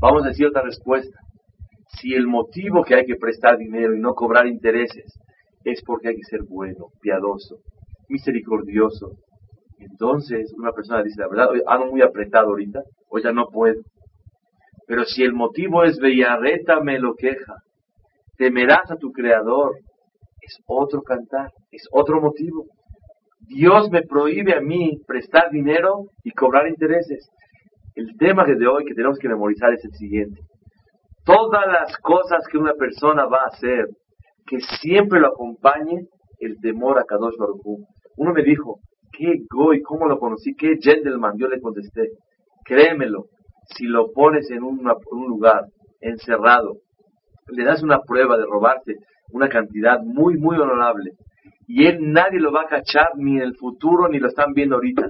[0.00, 1.18] Vamos a decir otra respuesta.
[2.00, 5.18] Si el motivo que hay que prestar dinero y no cobrar intereses
[5.64, 7.56] es porque hay que ser bueno, piadoso,
[8.08, 9.12] misericordioso,
[9.78, 13.80] entonces una persona dice, la verdad, hoy ando muy apretado ahorita, hoy ya no puedo.
[14.86, 17.56] Pero si el motivo es Bellarreta me lo queja,
[18.36, 19.76] temerás a tu creador,
[20.40, 22.66] es otro cantar, es otro motivo.
[23.48, 27.28] Dios me prohíbe a mí prestar dinero y cobrar intereses.
[27.94, 30.40] El tema de hoy que tenemos que memorizar es el siguiente.
[31.24, 33.86] Todas las cosas que una persona va a hacer,
[34.46, 36.06] que siempre lo acompañe
[36.40, 37.60] el temor a Kadosh Baruch
[38.16, 38.80] Uno me dijo,
[39.12, 39.82] ¿qué goy?
[39.82, 40.54] ¿Cómo lo conocí?
[40.54, 41.36] ¿Qué gentleman?
[41.38, 42.10] Yo le contesté,
[42.64, 43.24] créemelo,
[43.76, 44.82] si lo pones en un
[45.26, 45.64] lugar
[46.00, 46.76] encerrado,
[47.48, 48.96] le das una prueba de robarte
[49.30, 51.12] una cantidad muy, muy honorable,
[51.68, 54.76] y él nadie lo va a cachar ni en el futuro ni lo están viendo
[54.76, 55.06] ahorita.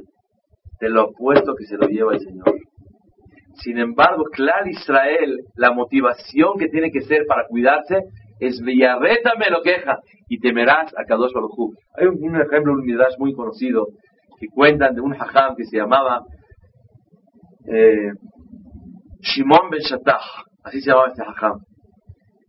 [0.80, 2.52] De lo opuesto que se lo lleva el Señor.
[3.62, 8.02] Sin embargo, claro Israel, la motivación que tiene que ser para cuidarse
[8.40, 9.98] es Villarreta me lo queja
[10.28, 12.84] y temerás a Kadosh Baruj Hay un, ejemplo, un
[13.18, 13.86] muy conocido
[14.38, 16.22] que cuentan de un hajam que se llamaba
[17.66, 18.12] eh,
[19.20, 21.58] Shimon ben Shatach, así se llamaba este hajam.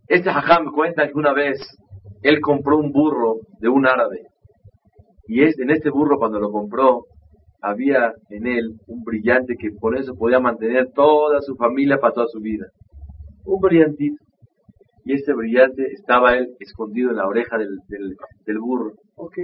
[0.07, 1.60] Este hajam cuenta que una vez
[2.22, 4.28] él compró un burro de un árabe.
[5.28, 7.06] Y es, en este burro cuando lo compró,
[7.62, 12.28] había en él un brillante que por eso podía mantener toda su familia para toda
[12.28, 12.66] su vida.
[13.46, 14.24] Un brillantito.
[15.06, 17.80] Y este brillante estaba él escondido en la oreja del,
[18.46, 18.94] del, burro.
[19.16, 19.38] Ok.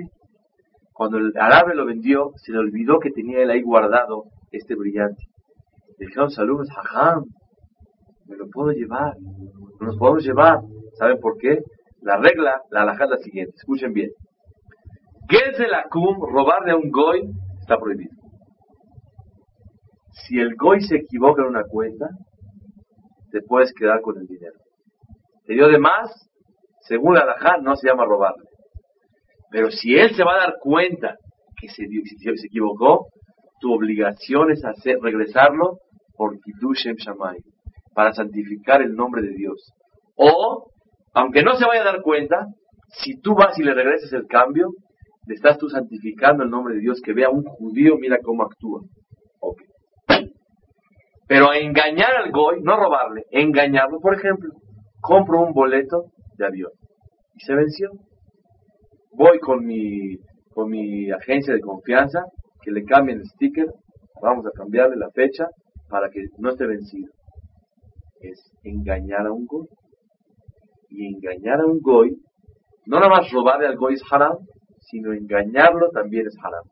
[0.93, 5.23] Cuando el árabe lo vendió, se le olvidó que tenía él ahí guardado este brillante.
[5.97, 7.25] Le dijeron, saludos, jajam,
[8.27, 9.15] me lo puedo llevar,
[9.79, 10.59] nos podemos llevar.
[10.97, 11.59] ¿Saben por qué?
[12.05, 14.11] La regla, la alhaja es la siguiente, escuchen bien.
[15.69, 17.23] la cum, robarle a un goy,
[17.59, 18.11] está prohibido.
[20.11, 22.05] Si el Goy se equivoca en una cuenta,
[23.31, 24.53] te puedes quedar con el dinero.
[25.45, 26.11] Te dio de más,
[26.81, 28.49] según la Alajá, no se llama robarle.
[29.49, 31.15] Pero si él se va a dar cuenta
[31.59, 33.07] que se, se equivocó,
[33.59, 35.79] tu obligación es hacer, regresarlo
[36.15, 37.39] por Kidushem Shamay,
[37.95, 39.73] para santificar el nombre de Dios.
[40.15, 40.71] O,
[41.15, 42.45] aunque no se vaya a dar cuenta,
[42.89, 44.69] si tú vas y le regresas el cambio,
[45.25, 48.81] le estás tú santificando el nombre de Dios, que vea un judío, mira cómo actúa.
[51.27, 54.53] Pero engañar al goy, no robarle, engañarlo, por ejemplo,
[55.01, 56.71] compro un boleto de avión
[57.33, 57.89] y se venció.
[59.11, 60.17] Voy con mi,
[60.53, 62.25] con mi agencia de confianza,
[62.61, 63.65] que le cambien el sticker,
[64.21, 65.47] vamos a cambiarle la fecha
[65.89, 67.09] para que no esté vencido.
[68.19, 69.67] Es engañar a un goy.
[70.95, 72.15] Y engañar a un goy,
[72.85, 74.37] no nada más robarle al goy es haram,
[74.79, 76.63] sino engañarlo también es haram.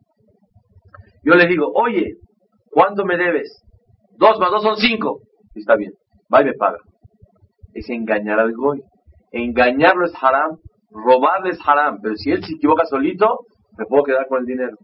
[1.22, 2.14] Yo le digo, oye,
[2.70, 3.62] ¿cuánto me debes?
[4.16, 5.20] Dos más dos son cinco.
[5.54, 5.92] Y está bien,
[6.32, 6.78] va y me paga.
[7.74, 8.80] Es engañar al goy.
[9.30, 10.56] Engañarlo es haram,
[10.90, 11.98] robarle es haram.
[12.02, 13.40] Pero si él se equivoca solito,
[13.76, 14.78] me puedo quedar con el dinero.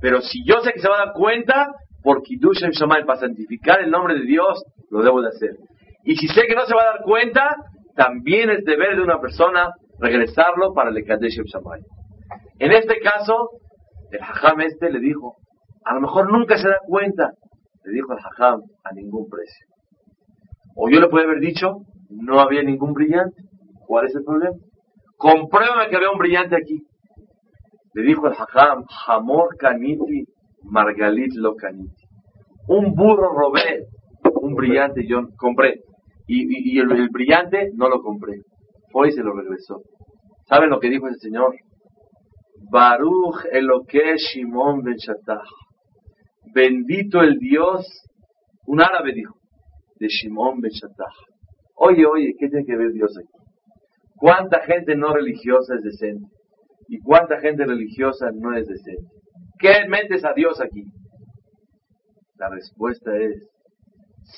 [0.00, 3.80] Pero si yo sé que se va a dar cuenta, por Kiddush Shamay, para santificar
[3.80, 5.50] el nombre de Dios, lo debo de hacer.
[6.04, 7.56] Y si sé que no se va a dar cuenta,
[8.00, 11.82] también es deber de una persona regresarlo para el Kadesh Shamay.
[12.58, 13.50] En este caso,
[14.10, 15.36] el Hajam este le dijo,
[15.84, 17.32] a lo mejor nunca se da cuenta,
[17.84, 19.66] le dijo el Hajam, a ningún precio.
[20.76, 23.36] O yo le puedo haber dicho, no había ningún brillante.
[23.86, 24.56] ¿Cuál es el problema?
[25.18, 26.82] Compruébame que había un brillante aquí.
[27.92, 30.24] Le dijo el Hajam, Hamor Kaniti,
[30.62, 32.06] Margalit lo Kaniti.
[32.66, 33.84] Un burro robé,
[34.40, 35.82] un brillante yo compré.
[36.32, 38.42] Y, el, brillante no lo compré.
[38.92, 39.82] Fue y se lo regresó.
[40.46, 41.56] ¿Saben lo que dijo ese señor?
[42.70, 45.42] Baruch Eloke Shimon Ben Shattah.
[46.54, 47.84] Bendito el Dios,
[48.66, 49.34] un árabe dijo,
[49.98, 51.12] de Shimon Ben Shattah.
[51.74, 53.44] Oye, oye, ¿qué tiene que ver Dios aquí?
[54.14, 56.28] ¿Cuánta gente no religiosa es decente?
[56.86, 59.08] ¿Y cuánta gente religiosa no es decente?
[59.58, 60.84] ¿Qué metes a Dios aquí?
[62.36, 63.48] La respuesta es,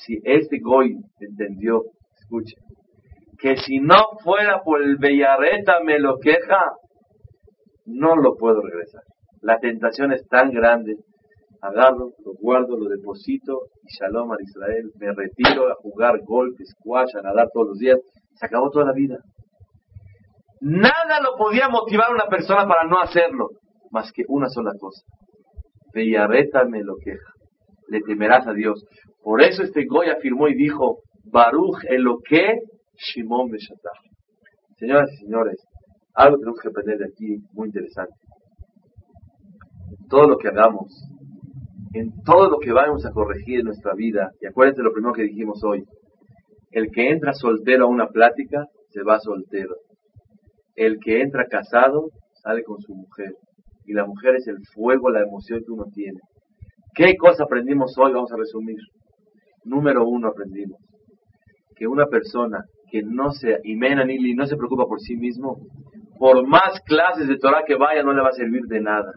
[0.05, 1.83] si este Goy entendió,
[2.19, 2.55] escuche,
[3.39, 6.71] que si no fuera por el Bellareta me lo queja,
[7.85, 9.03] no lo puedo regresar.
[9.41, 10.95] La tentación es tan grande.
[11.61, 14.91] Agarro, lo guardo, lo deposito y shalom a Israel.
[14.99, 17.99] Me retiro a jugar golf, squash, a nadar todos los días.
[18.35, 19.17] Se acabó toda la vida.
[20.61, 23.49] Nada lo podía motivar a una persona para no hacerlo,
[23.91, 25.03] más que una sola cosa.
[25.93, 27.32] Bellareta me lo queja.
[27.87, 28.83] Le temerás a Dios.
[29.21, 31.81] Por eso este Goy afirmó y dijo, Baruch
[32.27, 32.59] que
[32.95, 33.99] Shimon Beshatah.
[34.77, 35.57] Señoras y señores,
[36.13, 38.13] algo tenemos que aprender de aquí muy interesante.
[40.09, 40.91] Todo lo que hagamos,
[41.93, 45.23] en todo lo que vamos a corregir en nuestra vida, y acuérdense lo primero que
[45.23, 45.83] dijimos hoy,
[46.71, 49.75] el que entra soltero a una plática, se va soltero.
[50.75, 52.09] El que entra casado,
[52.41, 53.33] sale con su mujer.
[53.85, 56.19] Y la mujer es el fuego, la emoción que uno tiene.
[56.95, 58.13] ¿Qué cosa aprendimos hoy?
[58.13, 58.77] Vamos a resumir.
[59.65, 60.79] Número uno aprendimos
[61.75, 65.57] que una persona que no se imena ni no se preocupa por sí mismo,
[66.19, 69.11] por más clases de Torah que vaya, no le va a servir de nada.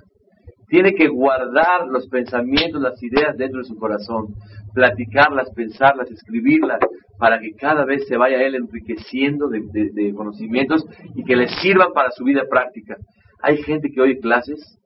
[0.69, 4.29] Tiene que guardar los pensamientos, las ideas dentro de su corazón,
[4.73, 6.81] platicarlas, pensarlas, escribirlas,
[7.19, 9.61] para que cada vez se vaya él enriqueciendo de,
[9.93, 10.83] de conocimientos
[11.15, 12.97] y que le sirvan para su vida práctica.
[13.43, 14.79] Hay gente que oye clases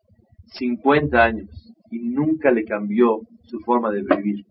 [0.59, 4.45] 50 años y nunca le cambió su forma de vivir.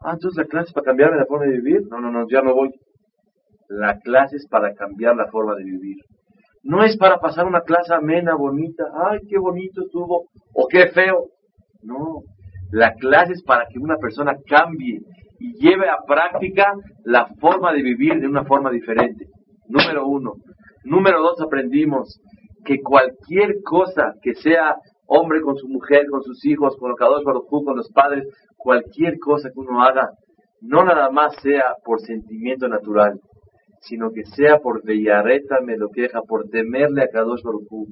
[0.00, 1.82] Ah, entonces la clase es para cambiar la forma de vivir.
[1.88, 2.70] No, no, no, ya no voy.
[3.68, 5.96] La clase es para cambiar la forma de vivir.
[6.62, 8.84] No es para pasar una clase amena, bonita.
[9.08, 10.26] Ay, qué bonito estuvo.
[10.52, 11.26] O qué feo.
[11.82, 12.22] No.
[12.72, 15.00] La clase es para que una persona cambie
[15.38, 19.26] y lleve a práctica la forma de vivir de una forma diferente.
[19.68, 20.34] Número uno.
[20.84, 22.20] Número dos, aprendimos
[22.64, 24.76] que cualquier cosa que sea
[25.06, 28.24] hombre con su mujer, con sus hijos, con los con los padres,
[28.56, 30.10] cualquier cosa que uno haga,
[30.60, 33.20] no nada más sea por sentimiento natural,
[33.80, 37.88] sino que sea por bellareta me lo queja, por temerle a Kadosh Baruj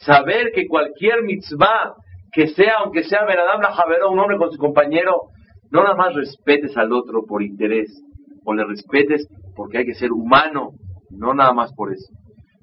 [0.00, 1.94] Saber que cualquier mitzvah,
[2.32, 5.30] que sea, aunque sea Beradam la un hombre con su compañero,
[5.70, 7.90] no nada más respetes al otro por interés,
[8.44, 10.70] o le respetes porque hay que ser humano,
[11.10, 12.12] no nada más por eso.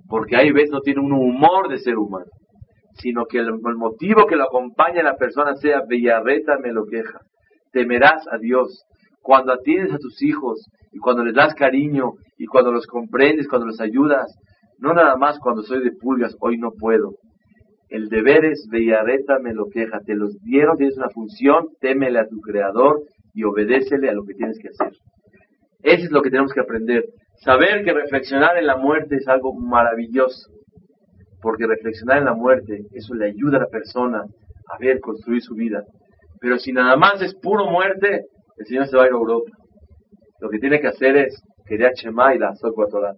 [0.07, 2.31] Porque hay veces no tiene un humor de ser humano,
[2.95, 7.19] sino que el, motivo que lo acompaña a la persona sea Bellareta me lo queja
[7.75, 8.85] temerás a Dios.
[9.21, 13.67] Cuando atiendes a tus hijos y cuando les das cariño y cuando los comprendes, cuando
[13.67, 14.33] los ayudas,
[14.79, 17.15] no nada más cuando soy de pulgas, hoy no puedo.
[17.89, 22.27] El deber es, Bellareta me lo queja, te los dieron, tienes una función, témele a
[22.27, 23.01] tu creador
[23.33, 24.93] y obedécele a lo que tienes que hacer.
[25.83, 27.03] Eso es lo que tenemos que aprender.
[27.43, 30.49] Saber que reflexionar en la muerte es algo maravilloso,
[31.41, 34.23] porque reflexionar en la muerte, eso le ayuda a la persona
[34.67, 35.83] a ver, construir su vida.
[36.39, 38.21] Pero si nada más es puro muerte,
[38.57, 39.51] el Señor se va a ir a Europa.
[40.39, 42.53] Lo que tiene que hacer es querer Shema y la
[42.91, 43.13] Torah.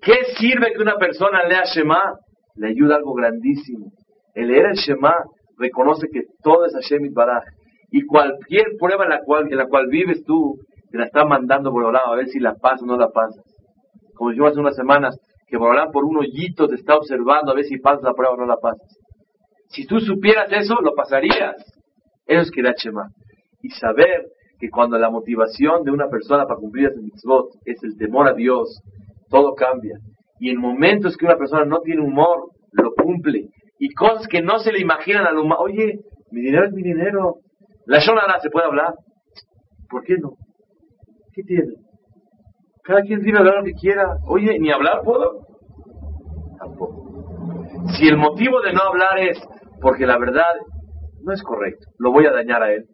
[0.00, 2.14] ¿Qué sirve que una persona lea Shema?
[2.56, 3.92] Le ayuda algo grandísimo.
[4.34, 5.14] El leer el Shema
[5.58, 7.44] reconoce que todo es Hashem Baraj.
[7.90, 10.56] Y cualquier prueba en la cual, en la cual vives tú,
[10.90, 13.44] te la está mandando lado a ver si la pasas o no la pasas.
[14.14, 15.16] Como yo hace unas semanas,
[15.48, 18.36] que Borolán por un hoyito te está observando a ver si pasas la prueba o
[18.36, 18.98] no la pasas.
[19.68, 21.56] Si tú supieras eso, lo pasarías.
[22.26, 23.08] Eso es Kirat Shema.
[23.62, 24.26] Y saber
[24.58, 28.34] que cuando la motivación de una persona para cumplir ese mitzvot es el temor a
[28.34, 28.80] Dios,
[29.30, 29.98] todo cambia.
[30.40, 33.48] Y en momentos que una persona no tiene humor, lo cumple.
[33.78, 35.62] Y cosas que no se le imaginan al humano.
[35.62, 37.36] Oye, mi dinero es mi dinero.
[37.86, 38.94] La Shonara se puede hablar.
[39.88, 40.32] ¿Por qué no?
[41.32, 41.72] ¿Qué tiene?
[42.88, 44.16] Cada quien tiene hablar lo que quiera.
[44.26, 45.40] Oye, ¿ni hablar puedo?
[46.58, 47.04] Tampoco.
[47.98, 49.38] Si el motivo de no hablar es
[49.82, 50.54] porque la verdad
[51.22, 52.86] no es correcto, lo voy a dañar a él.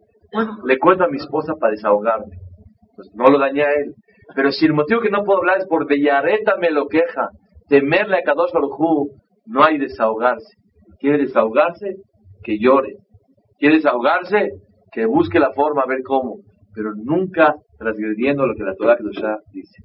[0.65, 2.35] Le cuento a mi esposa para desahogarme.
[2.97, 3.93] Pues no lo dañé a él.
[4.35, 7.29] Pero si el motivo que no puedo hablar es por Bellareta me lo queja,
[7.69, 9.11] temerle a Kadosh Baruj
[9.45, 10.57] no hay desahogarse.
[10.99, 11.95] ¿Quiere desahogarse?
[12.43, 12.97] Que llore.
[13.59, 14.49] ¿Quiere desahogarse?
[14.91, 16.39] Que busque la forma a ver cómo.
[16.75, 19.81] Pero nunca transgrediendo lo que la Torah ya dice.